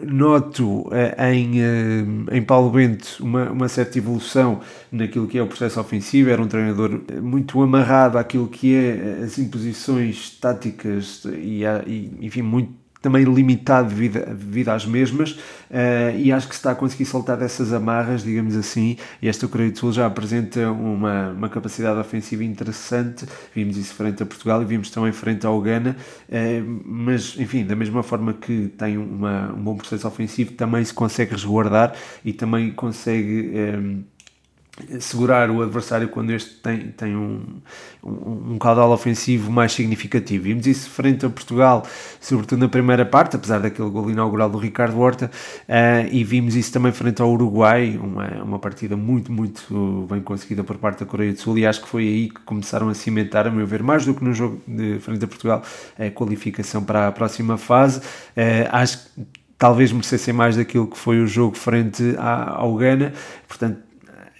Noto 0.03 0.89
eh, 0.93 1.33
em, 1.33 1.55
em 2.33 2.43
Paulo 2.43 2.71
Bento 2.71 3.19
uma, 3.21 3.51
uma 3.51 3.69
certa 3.69 3.97
evolução 3.97 4.61
naquilo 4.91 5.29
que 5.29 5.39
é 5.39 5.43
o 5.43 5.47
processo 5.47 5.81
ofensivo. 5.81 6.31
Era 6.31 6.43
um 6.43 6.49
treinador 6.49 7.01
muito 7.23 7.63
amarrado 7.63 8.19
àquilo 8.19 8.49
que 8.49 8.75
é 8.75 9.23
as 9.25 9.39
imposições 9.39 10.31
táticas 10.41 11.25
e 11.25 11.63
enfim, 12.21 12.43
muito 12.43 12.80
também 13.01 13.25
limitado 13.25 13.89
devido, 13.89 14.19
devido 14.27 14.69
às 14.69 14.85
mesmas, 14.85 15.33
uh, 15.33 16.17
e 16.17 16.31
acho 16.31 16.49
que 16.49 16.55
se 16.55 16.61
está 16.61 16.73
a 16.73 16.75
conseguir 16.75 17.07
soltar 17.07 17.37
dessas 17.37 17.73
amarras, 17.73 18.23
digamos 18.23 18.57
assim, 18.57 18.97
e 19.23 19.29
esta 19.29 19.49
Coreia 19.49 19.71
do 19.71 19.79
Sul 19.79 19.93
já 19.93 20.07
apresenta 20.07 20.71
uma, 20.71 21.31
uma 21.31 21.49
capacidade 21.49 21.99
ofensiva 21.99 22.45
interessante, 22.45 23.27
vimos 23.55 23.77
isso 23.77 23.95
frente 23.95 24.23
a 24.23 24.27
Portugal 24.27 24.61
e 24.63 24.65
vimos 24.65 24.91
também 24.91 25.13
frente 25.13 25.47
ao 25.47 25.61
Ghana, 25.61 25.97
uh, 26.29 26.81
mas 26.85 27.37
enfim, 27.39 27.65
da 27.65 27.75
mesma 27.75 28.03
forma 28.03 28.35
que 28.35 28.69
tem 28.77 28.99
uma, 28.99 29.53
um 29.53 29.63
bom 29.63 29.77
processo 29.77 30.07
ofensivo, 30.07 30.53
também 30.53 30.85
se 30.85 30.93
consegue 30.93 31.33
resguardar 31.33 31.95
e 32.25 32.33
também 32.33 32.71
consegue... 32.71 33.53
Um, 33.55 34.05
eh, 34.07 34.10
segurar 35.01 35.51
o 35.51 35.63
adversário 35.63 36.09
quando 36.09 36.31
este 36.31 36.55
tem, 36.57 36.89
tem 36.89 37.17
um, 37.17 37.43
um, 38.03 38.53
um 38.53 38.59
caudal 38.59 38.91
ofensivo 38.91 39.51
mais 39.51 39.73
significativo. 39.73 40.45
Vimos 40.45 40.67
isso 40.67 40.91
frente 40.91 41.25
a 41.27 41.31
Portugal, 41.31 41.85
sobretudo 42.21 42.61
na 42.61 42.69
primeira 42.69 43.05
parte, 43.05 43.37
apesar 43.37 43.61
daquele 43.61 43.89
gol 43.91 44.11
inaugural 44.11 44.49
do 44.49 44.59
Ricardo 44.59 44.99
Horta, 44.99 45.31
uh, 45.69 46.09
e 46.11 46.25
vimos 46.25 46.55
isso 46.57 46.73
também 46.73 46.93
frente 46.93 47.21
ao 47.21 47.31
Uruguai, 47.33 47.99
uma, 48.03 48.43
uma 48.43 48.59
partida 48.59 48.97
muito, 48.97 49.33
muito 49.33 50.07
bem 50.11 50.21
conseguida 50.21 50.65
por 50.65 50.77
parte 50.79 51.01
da 51.01 51.07
Coreia 51.07 51.33
do 51.33 51.39
Sul, 51.39 51.59
e 51.59 51.67
acho 51.67 51.83
que 51.83 51.89
foi 51.89 52.03
aí 52.03 52.29
que 52.29 52.41
começaram 52.41 52.89
a 52.89 52.95
cimentar, 52.95 53.47
a 53.47 53.51
meu 53.51 53.67
ver, 53.67 53.83
mais 53.83 54.05
do 54.05 54.15
que 54.15 54.25
no 54.25 54.33
jogo 54.33 54.61
de 54.67 54.99
frente 55.01 55.25
a 55.25 55.29
Portugal, 55.29 55.63
a 55.99 56.11
qualificação 56.11 56.83
para 56.83 57.09
a 57.09 57.13
próxima 57.13 57.57
fase. 57.57 58.01
Uh, 58.01 58.69
acho 58.71 58.99
que 58.99 59.41
talvez 59.61 59.93
merecessem 59.93 60.33
mais 60.33 60.57
daquilo 60.57 60.87
que 60.87 60.97
foi 60.97 61.21
o 61.21 61.27
jogo 61.27 61.55
frente 61.55 62.15
ao 62.19 62.75
Ghana, 62.77 63.13
portanto 63.47 63.90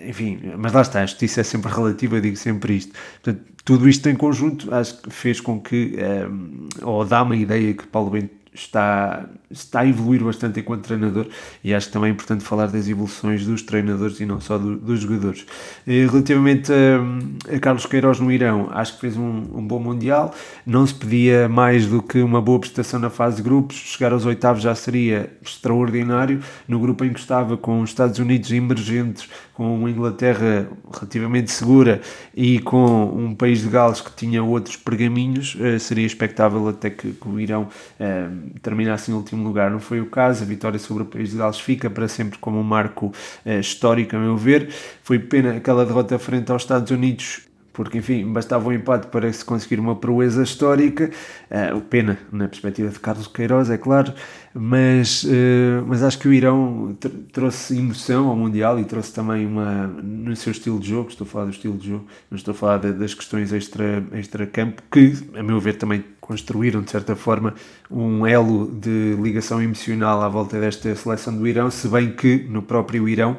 enfim, 0.07 0.41
mas 0.59 0.73
lá 0.73 0.83
está, 0.83 1.03
a 1.03 1.07
justiça 1.07 1.41
é 1.41 1.45
sempre 1.45 1.71
relativa, 1.73 2.17
eu 2.17 2.21
digo 2.21 2.37
sempre 2.37 2.77
isto. 2.77 2.93
Portanto, 3.23 3.45
tudo 3.65 3.89
isto 3.89 4.09
em 4.09 4.17
conjunto 4.17 4.73
acho 4.75 5.01
que 5.03 5.11
fez 5.11 5.41
com 5.41 5.61
que, 5.61 5.97
um, 6.29 6.69
ou 6.83 7.05
dá-me 7.05 7.37
a 7.37 7.39
ideia 7.39 7.75
que 7.75 7.87
Paulo 7.87 8.11
Bento 8.11 8.35
está, 8.55 9.29
está 9.51 9.81
a 9.81 9.87
evoluir 9.87 10.23
bastante 10.23 10.61
enquanto 10.61 10.85
treinador 10.85 11.27
e 11.63 11.75
acho 11.75 11.89
que 11.89 11.93
também 11.93 12.11
é 12.11 12.13
importante 12.13 12.45
falar 12.45 12.67
das 12.67 12.89
evoluções 12.89 13.45
dos 13.45 13.63
treinadores 13.63 14.21
e 14.21 14.27
não 14.27 14.41
só 14.41 14.57
do, 14.57 14.77
dos 14.77 15.01
jogadores. 15.01 15.45
E, 15.87 16.07
relativamente 16.07 16.73
a, 16.73 17.57
a, 17.57 17.59
Carlos 17.59 17.85
Queiroz 17.87 18.21
no 18.21 18.31
Irão, 18.31 18.69
acho 18.73 18.95
que 18.95 19.01
fez 19.01 19.17
um, 19.17 19.43
um, 19.55 19.67
bom 19.67 19.81
Mundial, 19.81 20.35
não 20.65 20.87
se 20.87 20.95
pedia 20.95 21.49
mais 21.49 21.87
do 21.87 22.03
que 22.03 22.21
uma 22.21 22.41
boa 22.41 22.61
prestação 22.61 23.01
na 23.01 23.11
fase 23.11 23.37
de 23.37 23.43
grupos, 23.43 23.77
chegar 23.77 24.13
aos 24.13 24.25
oitavos 24.25 24.63
já 24.63 24.75
seria 24.75 25.31
extraordinário, 25.43 26.41
no 26.69 26.79
grupo 26.79 27.05
em 27.05 27.13
que 27.13 27.19
estava 27.19 27.57
com 27.57 27.81
os 27.81 27.91
Estados 27.91 28.19
Unidos 28.19 28.53
emergentes, 28.53 29.29
com 29.55 29.75
uma 29.75 29.91
Inglaterra 29.91 30.69
relativamente 30.93 31.51
segura 31.51 32.01
e 32.35 32.61
com 32.61 33.05
um 33.05 33.35
país 33.35 33.61
de 33.61 33.69
Gales 33.69 34.01
que 34.01 34.11
tinha 34.13 34.43
outros 34.43 34.77
pergaminhos, 34.77 35.57
eh, 35.61 35.79
seria 35.79 36.07
expectável 36.07 36.69
até 36.69 36.89
que, 36.89 37.13
que 37.13 37.29
o 37.29 37.39
Irão 37.39 37.69
eh, 37.99 38.29
terminasse 38.63 39.11
em 39.11 39.15
último 39.15 39.40
lugar. 39.45 39.71
Não 39.71 39.81
foi 39.81 40.01
o 40.01 40.07
caso, 40.07 40.43
a 40.43 40.47
vitória 40.47 40.79
sobre 40.79 41.03
o 41.03 41.07
país 41.07 41.31
de 41.31 41.37
Gales 41.37 41.61
fica 41.61 41.89
para 41.91 42.09
sempre 42.09 42.39
como 42.39 42.59
um 42.59 42.63
marco 42.63 43.13
eh, 43.45 43.61
histórico, 43.61 44.17
a 44.17 44.19
meu 44.19 44.37
ver. 44.37 44.69
Foi 45.03 45.19
pena 45.19 45.57
aquela 45.57 45.85
derrota 45.85 46.19
frente 46.19 46.51
aos 46.51 46.63
Estados 46.63 46.91
Unidos 46.91 47.51
porque 47.73 47.99
enfim, 47.99 48.31
bastava 48.31 48.69
um 48.69 48.73
empate 48.73 49.07
para 49.07 49.33
se 49.33 49.45
conseguir 49.45 49.79
uma 49.79 49.97
proeza 49.97 50.43
histórica, 50.43 51.11
uh, 51.51 51.81
pena 51.83 52.19
na 52.33 52.49
perspectiva 52.49 52.91
de 52.91 52.99
Carlos 52.99 53.27
Queiroz, 53.27 53.71
é 53.71 53.79
claro, 53.79 54.13
mas, 54.53 55.25
uh, 55.25 55.85
mas 55.87 56.03
acho 56.03 56.19
que 56.19 56.29
o 56.29 56.33
Irão 56.33 56.97
tr 56.99 57.09
trouxe 57.33 57.79
emoção 57.79 58.29
ao 58.29 58.37
Mundial 58.37 58.79
e 58.79 58.85
trouxe 58.85 59.15
também 59.15 59.47
uma, 59.47 59.87
no 59.87 60.35
seu 60.37 60.51
estilo 60.51 60.79
de 60.81 60.89
jogo, 60.89 61.11
estou 61.11 61.25
a 61.25 61.31
falar 61.31 61.45
do 61.47 61.53
estilo 61.53 61.79
de 61.79 61.89
jogo, 61.89 62.07
não 62.31 62.37
estou 62.37 62.53
a 62.53 62.55
falar 62.55 62.79
de, 62.79 62.93
das 62.93 63.15
questões 63.15 63.53
extra-campo, 63.53 64.17
extra 64.17 64.47
que, 64.47 65.15
a 65.39 65.43
meu 65.43 65.61
ver, 65.61 65.75
também 65.75 66.05
construíram, 66.31 66.81
de 66.81 66.93
certa 66.93 67.17
forma, 67.17 67.55
um 67.91 68.25
elo 68.25 68.71
de 68.71 69.17
ligação 69.21 69.61
emocional 69.61 70.23
à 70.23 70.29
volta 70.29 70.61
desta 70.61 70.95
seleção 70.95 71.37
do 71.37 71.45
Irão, 71.45 71.73
se 71.73 71.89
bem 71.89 72.13
que 72.13 72.47
no 72.49 72.63
próprio 72.63 73.09
Irão, 73.09 73.37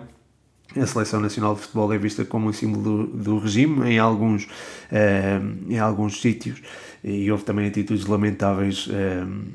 a 0.76 0.86
Seleção 0.86 1.22
Nacional 1.22 1.56
de 1.56 1.62
Futebol 1.62 1.94
é 1.94 1.98
vista 1.98 2.26
como 2.26 2.50
um 2.50 2.54
símbolo 2.54 3.06
do, 3.06 3.08
do 3.08 3.40
regime 3.40 3.90
em 3.90 3.98
alguns, 3.98 4.44
uh, 4.44 5.70
em 5.70 5.80
alguns 5.80 6.20
sítios 6.22 6.62
e 7.04 7.32
houve 7.32 7.44
também 7.44 7.66
atitudes 7.66 8.06
lamentáveis 8.06 8.88
uh, 8.88 8.92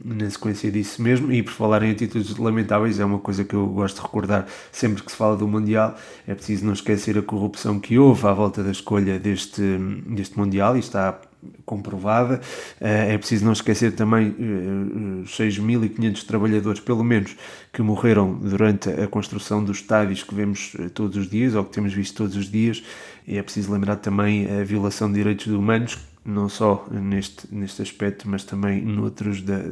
na 0.05 0.29
sequência 0.31 0.71
disso 0.71 1.03
mesmo. 1.03 1.31
E 1.31 1.43
por 1.43 1.53
falar 1.53 1.83
em 1.83 1.91
atitudes 1.91 2.37
lamentáveis, 2.37 2.99
é 2.99 3.05
uma 3.05 3.19
coisa 3.19 3.45
que 3.45 3.55
eu 3.55 3.67
gosto 3.67 3.97
de 3.97 4.03
recordar 4.03 4.47
sempre 4.73 5.03
que 5.03 5.11
se 5.11 5.17
fala 5.17 5.37
do 5.37 5.47
Mundial. 5.47 5.95
É 6.27 6.35
preciso 6.35 6.65
não 6.65 6.73
esquecer 6.73 7.17
a 7.19 7.23
corrupção 7.23 7.79
que 7.79 7.99
houve 7.99 8.27
à 8.27 8.33
volta 8.33 8.63
da 8.63 8.71
escolha 8.71 9.19
deste, 9.19 9.63
deste 10.07 10.39
Mundial 10.39 10.77
e 10.77 10.81
está 10.81 11.21
comprovada. 11.65 12.41
Eh, 12.81 13.15
é 13.15 13.19
preciso 13.19 13.45
não 13.45 13.53
esquecer 13.53 13.93
também 13.93 14.35
eh, 14.39 15.23
os 15.23 15.37
6.500 15.37 16.25
trabalhadores, 16.25 16.81
pelo 16.81 17.05
menos, 17.05 17.37
que 17.73 17.83
morreram 17.83 18.35
durante 18.35 18.89
a 18.89 19.07
construção 19.07 19.63
dos 19.63 19.79
estádios 19.79 20.23
que 20.23 20.35
vemos 20.35 20.77
eh, 20.79 20.89
todos 20.89 21.17
os 21.17 21.29
dias, 21.29 21.55
ou 21.55 21.65
que 21.65 21.73
temos 21.73 21.93
visto 21.93 22.17
todos 22.17 22.37
os 22.37 22.51
dias. 22.51 22.83
E 23.27 23.37
é 23.39 23.43
preciso 23.43 23.73
lembrar 23.73 23.97
também 23.97 24.47
a 24.51 24.65
violação 24.65 25.09
de 25.09 25.15
direitos 25.15 25.47
humanos, 25.47 25.99
não 26.27 26.49
só 26.49 26.87
neste, 26.91 27.55
neste 27.55 27.83
aspecto, 27.83 28.29
mas 28.29 28.43
também 28.43 28.83
noutros 28.83 29.41
da, 29.41 29.63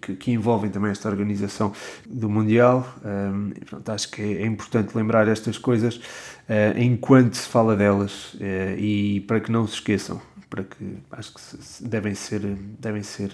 que, 0.00 0.16
que 0.16 0.30
envolvem 0.32 0.70
também 0.70 0.90
esta 0.90 1.08
organização 1.08 1.72
do 2.06 2.30
Mundial. 2.30 2.86
Um, 3.04 3.50
pronto, 3.66 3.88
acho 3.90 4.10
que 4.10 4.22
é, 4.22 4.42
é, 4.42 4.46
importante 4.46 4.96
lembrar 4.96 5.28
estas 5.28 5.58
coisas 5.58 5.96
uh, 5.96 6.78
enquanto 6.78 7.34
se 7.34 7.48
fala 7.48 7.76
delas 7.76 8.34
uh, 8.34 8.78
e 8.78 9.20
para 9.26 9.40
que 9.40 9.52
não 9.52 9.66
se 9.66 9.74
esqueçam 9.74 10.20
para 10.48 10.64
que 10.64 10.98
acho 11.12 11.34
que 11.34 11.40
devem 11.84 12.14
ser, 12.14 12.40
devem 12.78 13.02
ser, 13.02 13.30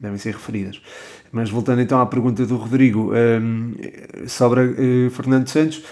devem 0.00 0.18
ser 0.18 0.34
referidas. 0.34 0.80
Mas 1.32 1.50
voltando 1.50 1.80
então 1.80 2.00
à 2.00 2.06
pergunta 2.06 2.44
do 2.46 2.56
Rodrigo 2.56 3.12
um, 3.14 3.74
sobre 4.26 4.60
uh, 4.60 5.10
Fernando 5.10 5.48
Santos, 5.48 5.82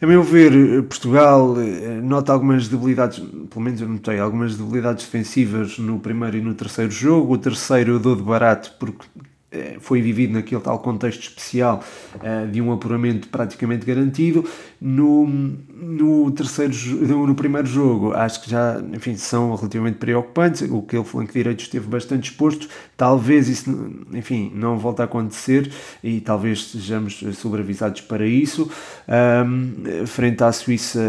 a 0.00 0.06
meu 0.06 0.22
ver, 0.22 0.82
Portugal 0.82 1.52
uh, 1.52 2.02
nota 2.02 2.32
algumas 2.32 2.68
debilidades, 2.68 3.18
pelo 3.18 3.60
menos 3.60 3.80
eu 3.80 3.88
notei, 3.88 4.18
algumas 4.18 4.56
debilidades 4.56 5.04
defensivas 5.04 5.78
no 5.78 5.98
primeiro 5.98 6.36
e 6.36 6.40
no 6.42 6.54
terceiro 6.54 6.90
jogo. 6.90 7.32
O 7.32 7.38
terceiro 7.38 7.92
eu 7.92 7.98
dou 7.98 8.14
de 8.14 8.22
barato 8.22 8.74
porque 8.78 9.06
eh, 9.56 9.76
foi 9.80 10.02
vivido 10.02 10.34
naquele 10.34 10.60
tal 10.60 10.80
contexto 10.80 11.22
especial 11.22 11.82
uh, 12.16 12.50
de 12.50 12.60
um 12.60 12.72
apuramento 12.72 13.28
praticamente 13.28 13.86
garantido. 13.86 14.44
No, 14.80 15.26
no 15.26 16.30
terceiro 16.32 16.74
no, 17.06 17.34
primeiro 17.34 17.66
jogo, 17.66 18.12
acho 18.12 18.42
que 18.42 18.50
já 18.50 18.80
enfim, 18.92 19.16
são 19.16 19.54
relativamente 19.54 19.96
preocupantes. 19.96 20.62
O 20.62 20.82
que 20.82 20.96
ele 20.96 21.04
flanco 21.04 21.32
direito 21.32 21.60
esteve 21.60 21.86
bastante 21.86 22.30
exposto. 22.30 22.68
Talvez 22.96 23.48
isso 23.48 23.70
enfim, 24.12 24.52
não 24.54 24.78
volte 24.78 25.02
a 25.02 25.04
acontecer 25.04 25.70
e 26.02 26.20
talvez 26.20 26.64
sejamos 26.70 27.22
sobreavisados 27.34 28.02
para 28.02 28.26
isso. 28.26 28.70
Um, 29.08 30.06
frente 30.06 30.42
à 30.42 30.52
Suíça 30.52 31.00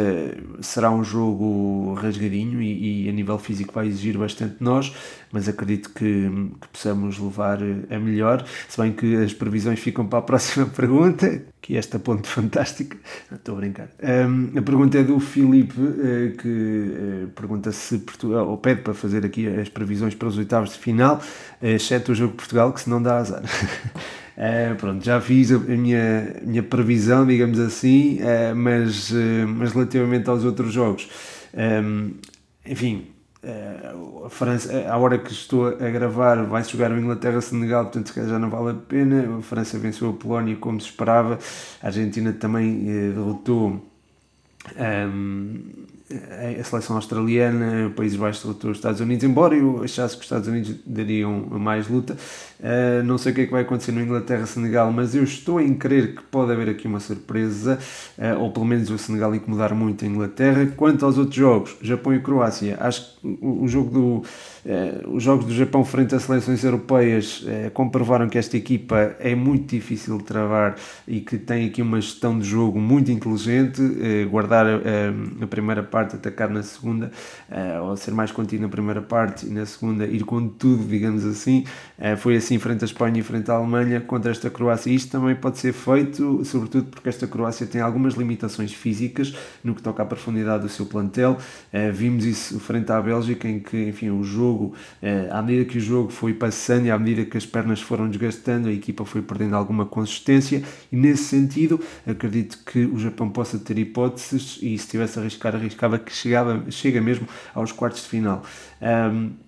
será 0.62 0.92
um 0.92 1.04
jogo 1.04 1.94
rasgadinho 1.96 2.62
e, 2.62 3.06
e, 3.06 3.10
a 3.10 3.12
nível 3.12 3.38
físico 3.38 3.74
vai 3.74 3.88
exigir 3.88 4.18
bastante 4.18 4.58
de 4.58 4.64
nós, 4.64 4.94
mas 5.32 5.48
acredito 5.48 5.90
que, 5.90 6.30
que 6.62 6.68
possamos 6.72 7.18
levar 7.20 7.60
a 7.90 8.00
melhor. 8.00 8.46
Se 8.68 8.80
bem 8.80 8.92
que 8.92 9.16
as 9.16 9.34
previsões 9.34 9.80
ficam 9.80 10.06
para 10.06 10.20
a 10.20 10.22
próxima 10.22 10.66
pergunta, 10.76 11.44
que 11.68 11.76
é 11.76 11.80
esta 11.80 12.00
ponte 12.00 12.30
fantástica. 12.32 12.96
Estou 13.30 13.56
a 13.56 13.58
brincar. 13.58 13.90
Um, 14.02 14.58
a 14.58 14.62
pergunta 14.62 14.98
é 14.98 15.04
do 15.04 15.20
Filipe, 15.20 15.78
uh, 15.78 16.38
que 16.38 16.48
uh, 16.48 17.28
pergunta 17.36 17.74
se 17.74 17.98
Portugal, 17.98 18.48
ou 18.48 18.58
pede 18.58 18.84
para 18.84 18.94
fazer 18.94 19.26
aqui 19.26 19.46
as 19.48 19.68
previsões 19.68 20.16
para 20.16 20.30
os 20.30 20.38
oitavos 20.38 20.70
de 20.72 20.78
final, 20.78 21.18
uh, 21.18 21.66
exceto 21.66 22.14
o 22.14 22.16
jogo 22.16 22.32
de 22.32 22.38
Portugal, 22.38 22.72
que 22.72 22.80
se 22.80 22.90
não 22.90 23.04
dá 23.04 23.18
azar. 23.18 23.44
Pronto, 24.78 25.04
já 25.04 25.20
fiz 25.20 25.52
a 25.52 25.58
minha, 25.58 26.36
minha 26.44 26.64
previsão, 26.64 27.26
digamos 27.26 27.60
assim, 27.60 28.20
mas, 28.56 29.12
mas 29.58 29.74
relativamente 29.74 30.30
aos 30.30 30.46
outros 30.46 30.72
jogos, 30.72 31.10
um, 31.84 32.12
enfim, 32.64 33.08
a 34.26 34.30
França, 34.30 34.90
a 34.90 34.98
hora 34.98 35.18
que 35.18 35.32
estou 35.32 35.68
a 35.68 35.90
gravar, 35.90 36.44
vai-se 36.44 36.72
jogar 36.72 36.92
o 36.92 36.98
Inglaterra-Senegal, 36.98 37.86
portanto 37.86 38.14
já 38.16 38.40
não 38.40 38.50
vale 38.50 38.72
a 38.72 38.82
pena. 38.82 39.38
A 39.38 39.42
França 39.42 39.78
venceu 39.78 40.10
a 40.10 40.14
Polónia 40.14 40.56
como 40.56 40.82
se 40.82 40.88
esperava, 40.88 41.40
a 41.82 41.88
Argentina 41.88 42.34
também 42.34 42.86
derrotou 43.14 43.82
um, 44.78 45.62
a 46.60 46.64
seleção 46.64 46.96
australiana, 46.96 47.92
Países 47.96 48.18
Baixos 48.18 48.44
derrotou 48.44 48.72
os 48.72 48.78
Estados 48.78 49.02
Unidos, 49.02 49.26
embora 49.26 49.56
eu 49.56 49.84
achasse 49.84 50.16
que 50.16 50.22
os 50.22 50.26
Estados 50.26 50.48
Unidos 50.48 50.76
dariam 50.86 51.46
mais 51.52 51.90
luta. 51.90 52.18
Uh, 52.60 53.04
não 53.04 53.18
sei 53.18 53.34
o 53.34 53.36
que 53.36 53.42
é 53.42 53.46
que 53.46 53.52
vai 53.52 53.64
acontecer 53.64 53.92
no 53.92 54.02
Inglaterra-Senegal, 54.02 54.92
mas 54.92 55.14
eu 55.14 55.24
estou 55.24 55.60
em 55.60 55.74
crer 55.74 56.16
que 56.16 56.24
pode 56.24 56.52
haver 56.52 56.70
aqui 56.70 56.88
uma 56.88 57.02
surpresa, 57.02 57.78
uh, 58.18 58.40
ou 58.40 58.52
pelo 58.52 58.66
menos 58.66 58.90
o 58.90 58.98
Senegal 58.98 59.36
incomodar 59.36 59.76
muito 59.76 60.06
a 60.06 60.08
Inglaterra. 60.08 60.66
Quanto 60.78 61.06
aos 61.06 61.18
outros 61.18 61.36
jogos, 61.36 61.76
Japão 61.82 62.14
e 62.16 62.20
Croácia, 62.20 62.78
acho 62.80 63.18
que 63.20 63.28
o, 63.42 63.64
o 63.64 63.68
jogo 63.68 63.90
do 63.92 64.24
os 65.08 65.24
jogos 65.24 65.46
do 65.46 65.54
Japão 65.54 65.86
frente 65.86 66.14
às 66.14 66.24
seleções 66.24 66.62
europeias 66.62 67.42
uh, 67.42 67.72
comprovaram 67.72 68.28
que 68.28 68.38
esta 68.38 68.58
equipa 68.58 69.16
é 69.20 69.34
muito 69.34 69.74
difícil 69.74 70.18
de 70.18 70.26
travar 70.26 70.76
e 71.08 71.22
que 71.22 71.38
tem 71.38 71.66
aqui 71.68 71.82
uma 71.82 72.02
gestão 72.02 72.38
de 72.38 72.46
jogo 72.46 72.78
muito 72.78 73.10
inteligente, 73.10 73.82
uh, 73.82 74.30
guardar 74.30 74.66
a 74.68 75.48
primeira 75.48 75.82
parte, 75.84 76.16
atacar 76.16 76.50
na 76.50 76.64
segunda, 76.64 77.12
ou 77.84 77.96
ser 77.96 78.12
mais 78.12 78.32
contido 78.32 78.62
na 78.62 78.70
primeira 78.70 79.02
parte 79.02 79.46
e 79.46 79.50
na 79.50 79.66
segunda 79.66 80.06
ir 80.06 80.24
com 80.24 80.48
tudo, 80.48 80.84
digamos 80.84 81.26
assim. 81.26 81.64
foi 82.18 82.36
assim 82.36 82.60
frente 82.60 82.84
à 82.84 82.86
Espanha 82.86 83.20
e 83.20 83.24
frente 83.24 83.50
à 83.50 83.56
Alemanha 83.56 84.02
contra 84.02 84.32
esta 84.32 84.50
Croácia. 84.50 84.92
Isto 84.92 85.12
também 85.12 85.36
pode 85.36 85.60
ser 85.60 85.74
feito, 85.74 86.44
sobretudo 86.44 86.88
porque 86.88 87.10
esta 87.10 87.28
Croácia 87.28 87.66
tem 87.66 87.82
algumas 87.82 88.16
limitações 88.16 88.74
físicas 88.74 89.34
no 89.64 89.76
que 89.76 89.82
toca 89.82 90.04
à 90.04 90.06
profundidade 90.06 90.64
do 90.64 90.70
seu 90.70 90.86
plantel. 90.86 91.38
vimos 91.94 92.26
isso 92.26 92.60
frente 92.60 92.92
à 92.92 93.02
Bélgica, 93.02 93.48
em 93.48 93.60
que, 93.60 93.90
enfim, 93.90 94.10
o 94.10 94.24
jogo 94.24 94.57
jogo, 94.58 94.74
eh, 95.02 95.28
à 95.32 95.42
medida 95.42 95.66
que 95.66 95.78
o 95.78 95.82
jogo 95.82 96.10
foi 96.10 96.34
passando 96.34 96.86
e 96.86 96.92
à 96.92 96.98
medida 96.98 97.26
que 97.26 97.38
as 97.38 97.46
pernas 97.46 97.80
foram 97.80 98.10
desgastando, 98.10 98.68
a 98.68 98.72
equipa 98.72 99.06
foi 99.06 99.22
perdendo 99.22 99.56
alguma 99.56 99.86
consistência 99.86 100.64
e 100.92 100.96
nesse 100.96 101.26
sentido 101.26 101.80
acredito 102.06 102.64
que 102.66 102.86
o 102.86 102.98
Japão 102.98 103.30
possa 103.30 103.60
ter 103.60 103.78
hipóteses 103.78 104.60
e 104.62 104.78
se 104.78 104.88
tivesse 104.88 105.20
a 105.20 105.22
arriscar, 105.22 105.56
arriscava 105.56 106.00
que 106.00 106.12
chegava, 106.12 106.66
chega 106.70 107.00
mesmo 107.00 107.28
aos 107.54 107.72
quartos 107.72 108.04
de 108.04 108.10
final. 108.10 108.44
Um, 108.82 109.47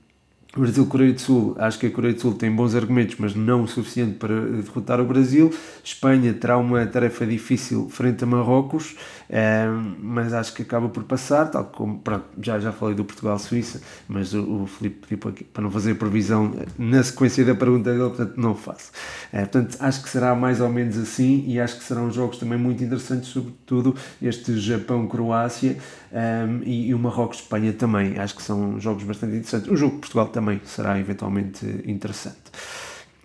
Brasil-Coreia 0.57 1.13
do 1.13 1.21
Sul, 1.21 1.55
acho 1.59 1.77
que 1.77 1.85
a 1.85 1.91
Coreia 1.91 2.13
do 2.13 2.21
Sul 2.21 2.33
tem 2.33 2.51
bons 2.51 2.73
argumentos, 2.73 3.15
mas 3.19 3.35
não 3.35 3.63
o 3.63 3.67
suficiente 3.67 4.15
para 4.15 4.33
derrotar 4.33 4.99
o 4.99 5.05
Brasil. 5.05 5.53
Espanha 5.83 6.33
terá 6.33 6.57
uma 6.57 6.85
tarefa 6.87 7.23
difícil 7.23 7.87
frente 7.89 8.23
a 8.23 8.27
Marrocos, 8.27 8.95
eh, 9.29 9.67
mas 9.99 10.33
acho 10.33 10.53
que 10.55 10.63
acaba 10.63 10.89
por 10.89 11.03
passar, 11.03 11.51
tal 11.51 11.65
como 11.65 11.99
pronto, 11.99 12.25
já, 12.41 12.57
já 12.59 12.71
falei 12.71 12.95
do 12.95 13.05
Portugal-Suíça, 13.05 13.79
mas 14.07 14.33
o, 14.33 14.63
o 14.63 14.65
Filipe 14.65 15.07
pediu 15.07 15.33
para, 15.53 15.63
não 15.63 15.69
fazer 15.69 15.93
previsão 15.95 16.51
na 16.79 17.03
sequência 17.03 17.45
da 17.45 17.53
pergunta 17.53 17.91
dele, 17.91 18.09
portanto 18.09 18.33
não 18.35 18.55
faço. 18.55 18.91
É, 19.31 19.41
portanto, 19.41 19.77
acho 19.79 20.01
que 20.01 20.09
será 20.09 20.33
mais 20.33 20.59
ou 20.61 20.69
menos 20.69 20.97
assim 20.97 21.43
e 21.47 21.59
acho 21.59 21.77
que 21.77 21.83
serão 21.83 22.09
jogos 22.09 22.39
também 22.39 22.57
muito 22.57 22.83
interessantes, 22.83 23.29
sobretudo 23.29 23.95
este 24.19 24.57
Japão-Croácia 24.57 25.77
um, 26.11 26.61
e, 26.63 26.89
e 26.89 26.93
o 26.93 26.99
Marrocos-Espanha 26.99 27.73
também. 27.73 28.17
Acho 28.17 28.35
que 28.35 28.41
são 28.41 28.79
jogos 28.79 29.03
bastante 29.03 29.35
interessantes. 29.35 29.69
O 29.69 29.75
jogo 29.75 29.95
de 29.95 30.01
Portugal 30.01 30.27
também 30.27 30.61
será 30.65 30.99
eventualmente 30.99 31.65
interessante. 31.85 32.51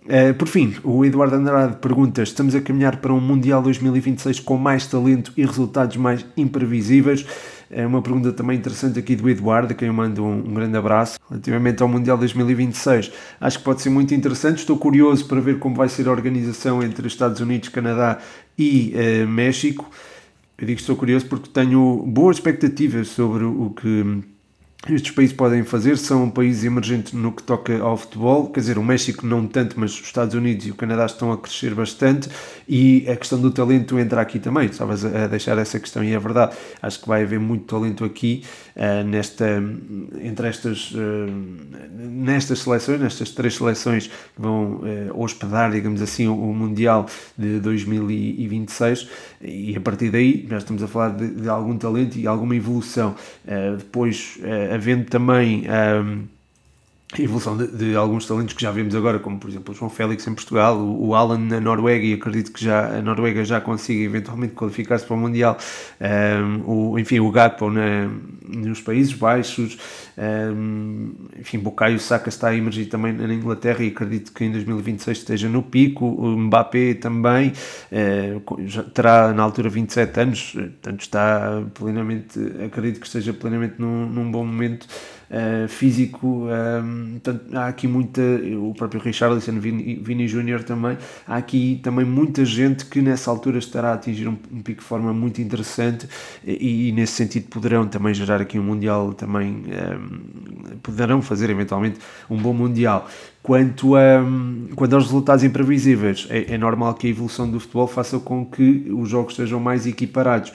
Uh, 0.05 0.35
por 0.35 0.47
fim, 0.47 0.75
o 0.83 1.03
Eduardo 1.03 1.35
Andrade 1.35 1.77
pergunta: 1.77 2.21
estamos 2.21 2.53
a 2.53 2.61
caminhar 2.61 2.97
para 2.97 3.11
um 3.11 3.19
Mundial 3.19 3.61
2026 3.63 4.39
com 4.39 4.55
mais 4.55 4.85
talento 4.85 5.33
e 5.35 5.43
resultados 5.43 5.97
mais 5.97 6.23
imprevisíveis? 6.37 7.25
É 7.71 7.85
uma 7.85 7.99
pergunta 7.99 8.31
também 8.31 8.57
interessante 8.57 8.99
aqui 8.99 9.15
do 9.15 9.27
Eduardo, 9.27 9.73
a 9.73 9.75
quem 9.75 9.87
eu 9.87 9.93
mando 9.93 10.23
um, 10.23 10.37
um, 10.37 10.53
grande 10.53 10.77
abraço. 10.77 11.19
Relativamente 11.27 11.81
ao 11.81 11.89
Mundial 11.89 12.17
2026, 12.19 13.11
acho 13.41 13.57
que 13.57 13.63
pode 13.63 13.81
ser 13.81 13.89
muito 13.89 14.13
interessante. 14.13 14.59
Estou 14.59 14.77
curioso 14.77 15.25
para 15.27 15.41
ver 15.41 15.57
como 15.57 15.75
vai 15.75 15.89
ser 15.89 16.07
a 16.07 16.11
organização 16.11 16.83
entre 16.83 17.07
Estados 17.07 17.41
Unidos, 17.41 17.69
Canadá 17.69 18.19
e 18.57 18.93
uh, 18.95 19.27
México. 19.27 19.89
Eu 20.57 20.65
digo 20.65 20.77
que 20.77 20.81
estou 20.81 20.95
curioso 20.95 21.27
porque 21.27 21.49
tenho 21.49 22.03
boas 22.05 22.37
expectativas 22.37 23.09
sobre 23.09 23.43
o 23.43 23.71
que 23.71 24.23
estes 24.89 25.11
países 25.11 25.35
podem 25.35 25.63
fazer, 25.63 25.97
são 25.97 26.29
países 26.29 26.63
emergentes 26.63 27.13
no 27.13 27.31
que 27.31 27.41
toca 27.41 27.81
ao 27.81 27.97
futebol, 27.97 28.49
quer 28.49 28.59
dizer, 28.59 28.77
o 28.77 28.83
México 28.83 29.25
não 29.25 29.47
tanto, 29.47 29.79
mas 29.79 29.93
os 29.93 30.05
Estados 30.05 30.35
Unidos 30.35 30.67
e 30.67 30.71
o 30.71 30.75
Canadá 30.75 31.05
estão 31.05 31.31
a 31.31 31.37
crescer 31.37 31.73
bastante 31.73 32.29
e 32.67 33.07
a 33.09 33.15
questão 33.15 33.39
do 33.39 33.49
talento 33.49 33.97
entra 33.97 34.21
aqui 34.21 34.37
também, 34.37 34.67
estavas 34.67 35.03
a 35.03 35.27
deixar 35.27 35.57
essa 35.57 35.79
questão 35.79 36.03
e 36.03 36.13
é 36.13 36.19
verdade, 36.19 36.55
acho 36.81 37.01
que 37.01 37.07
vai 37.07 37.23
haver 37.23 37.39
muito 37.39 37.65
talento 37.65 38.05
aqui 38.05 38.43
uh, 38.75 39.03
nesta, 39.07 39.63
entre 40.21 40.47
estas, 40.47 40.91
uh, 40.91 40.97
nestas 41.97 42.59
seleções, 42.59 42.99
nestas 42.99 43.31
três 43.31 43.55
seleções 43.55 44.07
que 44.07 44.41
vão 44.41 44.81
uh, 44.81 44.83
hospedar, 45.19 45.71
digamos 45.71 46.01
assim, 46.01 46.27
o, 46.27 46.55
Mundial 46.55 47.07
de 47.37 47.59
2026 47.59 49.09
e 49.41 49.75
a 49.75 49.81
partir 49.81 50.09
daí 50.09 50.45
já 50.49 50.57
estamos 50.57 50.81
a 50.81 50.87
falar 50.87 51.09
de, 51.09 51.27
de 51.27 51.49
algum 51.49 51.77
talento 51.77 52.17
e 52.17 52.25
alguma 52.25 52.55
evolução. 52.55 53.13
depois 53.77 54.39
havendo 54.75 55.05
também 55.05 55.65
um, 55.69 56.27
a 57.13 57.21
evolução 57.21 57.55
de, 57.55 57.67
de, 57.67 57.95
alguns 57.95 58.25
talentos 58.25 58.55
que 58.55 58.61
já 58.61 58.71
vemos 58.71 58.95
agora, 58.95 59.19
como 59.19 59.39
por 59.39 59.47
exemplo 59.49 59.73
o 59.73 59.77
João 59.77 59.91
Félix 59.91 60.27
em 60.27 60.33
Portugal, 60.33 60.75
o, 60.75 61.09
o 61.09 61.15
Alan 61.15 61.37
na 61.37 61.59
Noruega, 61.59 62.03
e 62.03 62.13
acredito 62.13 62.51
que 62.51 62.63
já 62.63 62.97
a 62.97 63.01
Noruega 63.01 63.45
já 63.45 63.61
consiga 63.61 64.03
eventualmente 64.03 64.53
qualificar-se 64.53 65.05
para 65.05 65.15
o 65.15 65.19
Mundial, 65.19 65.55
um, 66.01 66.91
o, 66.93 66.99
enfim, 66.99 67.19
o 67.19 67.29
Gakpo 67.29 67.69
na, 67.69 68.09
nos 68.47 68.81
Países 68.81 69.13
Baixos, 69.13 69.77
um, 70.17 71.13
enfim, 71.39 71.59
Bukayo 71.59 71.99
Saka 71.99 72.29
está 72.29 72.49
a 72.49 72.55
emergir 72.55 72.87
também 72.87 73.13
na 73.13 73.31
Inglaterra 73.31 73.83
e 73.83 73.89
acredito 73.89 74.33
que 74.33 74.43
em 74.43 74.51
2026 74.51 75.19
esteja 75.19 75.47
no 75.47 75.61
pico, 75.61 76.05
o 76.05 76.35
Mbappé 76.35 76.95
também, 76.95 77.53
uh, 77.91 78.81
terá 78.93 79.31
na 79.31 79.43
altura 79.43 79.69
27 79.69 80.19
anos, 80.19 80.51
portanto 80.53 81.01
está 81.01 81.63
plenamente, 81.75 82.39
acredito 82.65 82.99
que 82.99 83.05
esteja 83.05 83.31
plenamente 83.31 83.75
num, 83.77 84.07
num 84.07 84.31
bom 84.31 84.43
momento 84.43 84.87
uh, 85.29 85.67
físico, 85.67 86.47
um, 86.47 87.19
portanto, 87.21 87.55
há 87.55 87.67
aqui 87.67 87.87
muita, 87.87 88.21
o 88.21 88.73
próprio 88.75 89.01
Richarlison, 89.01 89.59
Vini, 89.59 89.95
Vini 89.95 90.27
Júnior 90.27 90.63
também, 90.63 90.97
há 91.27 91.35
aqui 91.35 91.79
também 91.83 92.05
muita 92.05 92.45
gente 92.45 92.85
que 92.85 93.01
nessa 93.01 93.29
altura 93.29 93.59
estará 93.59 93.91
a 93.91 93.93
atingir 93.93 94.27
um, 94.27 94.37
um 94.51 94.61
pico 94.61 94.81
de 94.81 94.87
forma 94.87 95.13
muito 95.13 95.41
interessante 95.41 96.07
e, 96.45 96.89
e, 96.89 96.91
nesse 96.91 97.13
sentido 97.13 97.47
poderão 97.49 97.87
também 97.87 98.13
gerar 98.13 98.41
aqui 98.41 98.59
um 98.59 98.63
Mundial 98.63 99.13
também, 99.13 99.63
um, 99.65 100.77
poderão 100.81 101.21
fazer 101.21 101.49
eventualmente 101.49 101.99
um 102.29 102.37
bom 102.37 102.53
Mundial. 102.53 103.07
Quanto, 103.45 103.95
a, 103.95 104.25
quanto 104.75 104.95
aos 104.95 105.03
resultados 105.03 105.43
imprevisíveis, 105.43 106.25
é, 106.31 106.55
é 106.55 106.57
normal 106.57 106.95
que 106.95 107.05
a 107.05 107.09
evolução 107.11 107.47
do 107.47 107.59
futebol 107.59 107.85
faça 107.85 108.17
com 108.17 108.43
que 108.43 108.87
os 108.91 109.07
jogos 109.07 109.35
sejam 109.35 109.59
mais 109.59 109.85
equiparados. 109.85 110.51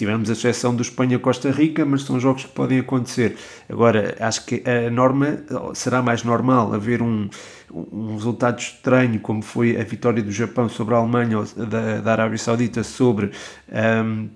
Tivemos 0.00 0.30
a 0.30 0.32
exceção 0.32 0.74
do 0.74 0.80
Espanha-Costa 0.80 1.50
Rica, 1.50 1.84
mas 1.84 2.04
são 2.04 2.18
jogos 2.18 2.44
que 2.44 2.52
podem 2.52 2.78
acontecer. 2.78 3.36
Agora, 3.68 4.16
acho 4.18 4.46
que 4.46 4.62
a 4.66 4.88
norma 4.90 5.44
será 5.74 6.00
mais 6.00 6.24
normal 6.24 6.72
haver 6.72 7.02
um, 7.02 7.28
um 7.70 8.14
resultado 8.14 8.58
estranho, 8.58 9.20
como 9.20 9.42
foi 9.42 9.78
a 9.78 9.84
vitória 9.84 10.22
do 10.22 10.32
Japão 10.32 10.70
sobre 10.70 10.94
a 10.94 10.96
Alemanha 10.96 11.40
ou 11.40 11.44
da, 11.66 12.00
da 12.00 12.12
Arábia 12.12 12.38
Saudita 12.38 12.82
sobre. 12.82 13.30
Um, 13.70 14.30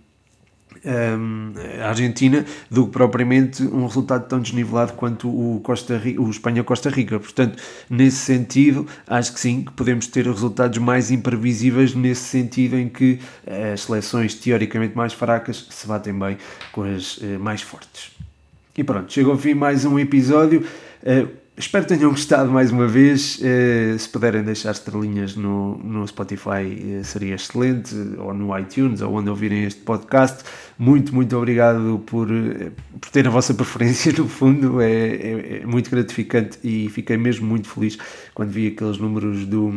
a 1.80 1.88
Argentina 1.88 2.44
do 2.70 2.86
que 2.86 2.92
propriamente 2.92 3.62
um 3.62 3.86
resultado 3.86 4.28
tão 4.28 4.40
desnivelado 4.40 4.92
quanto 4.94 5.28
o, 5.28 5.60
Costa 5.60 6.00
o 6.18 6.30
Espanha-Costa 6.30 6.90
Rica. 6.90 7.18
Portanto, 7.18 7.62
nesse 7.88 8.18
sentido, 8.18 8.86
acho 9.06 9.32
que 9.32 9.40
sim, 9.40 9.62
que 9.62 9.72
podemos 9.72 10.06
ter 10.06 10.26
resultados 10.26 10.78
mais 10.78 11.10
imprevisíveis 11.10 11.94
nesse 11.94 12.22
sentido 12.22 12.76
em 12.76 12.88
que 12.88 13.18
as 13.72 13.82
seleções 13.82 14.34
teoricamente 14.34 14.96
mais 14.96 15.12
fracas 15.12 15.66
se 15.70 15.86
batem 15.86 16.18
bem 16.18 16.36
com 16.72 16.82
as 16.82 17.18
uh, 17.18 17.38
mais 17.38 17.62
fortes. 17.62 18.10
E 18.76 18.82
pronto, 18.82 19.12
chega 19.12 19.30
ao 19.30 19.38
fim 19.38 19.54
mais 19.54 19.84
um 19.84 19.98
episódio. 19.98 20.66
Espero 21.56 21.84
que 21.86 21.94
tenham 21.94 22.10
gostado 22.10 22.50
mais 22.50 22.72
uma 22.72 22.88
vez. 22.88 23.38
Uh, 23.38 23.96
se 23.96 24.08
puderem 24.08 24.42
deixar 24.42 24.72
estrelinhas 24.72 25.36
no, 25.36 25.78
no 25.78 26.04
Spotify 26.04 26.98
uh, 26.98 27.04
seria 27.04 27.36
excelente, 27.36 27.94
ou 28.18 28.34
no 28.34 28.58
iTunes, 28.58 29.00
ou 29.00 29.14
onde 29.14 29.30
ouvirem 29.30 29.62
este 29.62 29.80
podcast. 29.82 30.42
Muito, 30.76 31.14
muito 31.14 31.36
obrigado 31.36 32.02
por, 32.06 32.28
uh, 32.28 32.72
por 33.00 33.08
ter 33.10 33.28
a 33.28 33.30
vossa 33.30 33.54
preferência, 33.54 34.12
no 34.18 34.28
fundo. 34.28 34.80
É, 34.80 34.90
é, 34.90 35.60
é, 35.62 35.66
muito 35.66 35.88
gratificante 35.90 36.58
e 36.64 36.88
fiquei 36.88 37.16
mesmo 37.16 37.46
muito 37.46 37.68
feliz 37.68 37.98
quando 38.34 38.50
vi 38.50 38.66
aqueles 38.66 38.98
números 38.98 39.46
do, 39.46 39.72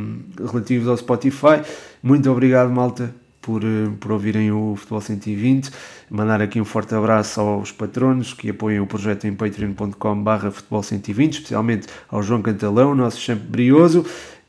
relativos 0.51 0.87
ao 0.87 0.97
Spotify. 0.97 1.61
Muito 2.01 2.27
obrigado, 2.31 2.71
malta, 2.71 3.13
por, 3.47 3.63
eh, 3.63 3.89
por 3.97 4.11
ouvirem 4.11 4.51
o 4.51 4.75
Futebol 4.75 4.99
120. 4.99 5.71
Mandar 6.09 6.41
aqui 6.41 6.59
um 6.59 6.65
forte 6.65 6.93
abraço 6.93 7.39
aos 7.39 7.71
patronos 7.71 8.33
que 8.33 8.49
apoiam 8.49 8.83
o 8.83 8.87
projeto 8.87 9.25
em 9.25 9.33
patreon.com/barra 9.33 10.51
futebol 10.51 10.83
120, 10.83 11.33
especialmente 11.35 11.87
ao 12.09 12.21
João 12.21 12.41
Cantalão, 12.41 12.93
nosso 12.93 13.21
sempre 13.21 13.47
brioso. 13.47 14.05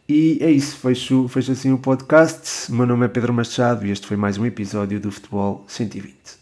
E 0.08 0.38
é 0.40 0.50
isso, 0.50 0.76
fecho, 0.78 1.28
fecho 1.28 1.52
assim 1.52 1.70
o 1.70 1.78
podcast. 1.78 2.72
O 2.72 2.74
meu 2.74 2.86
nome 2.86 3.06
é 3.06 3.08
Pedro 3.08 3.32
Machado 3.32 3.86
e 3.86 3.90
este 3.92 4.04
foi 4.04 4.16
mais 4.16 4.36
um 4.36 4.44
episódio 4.44 4.98
do 4.98 5.12
Futebol 5.12 5.64
120. 5.68 6.36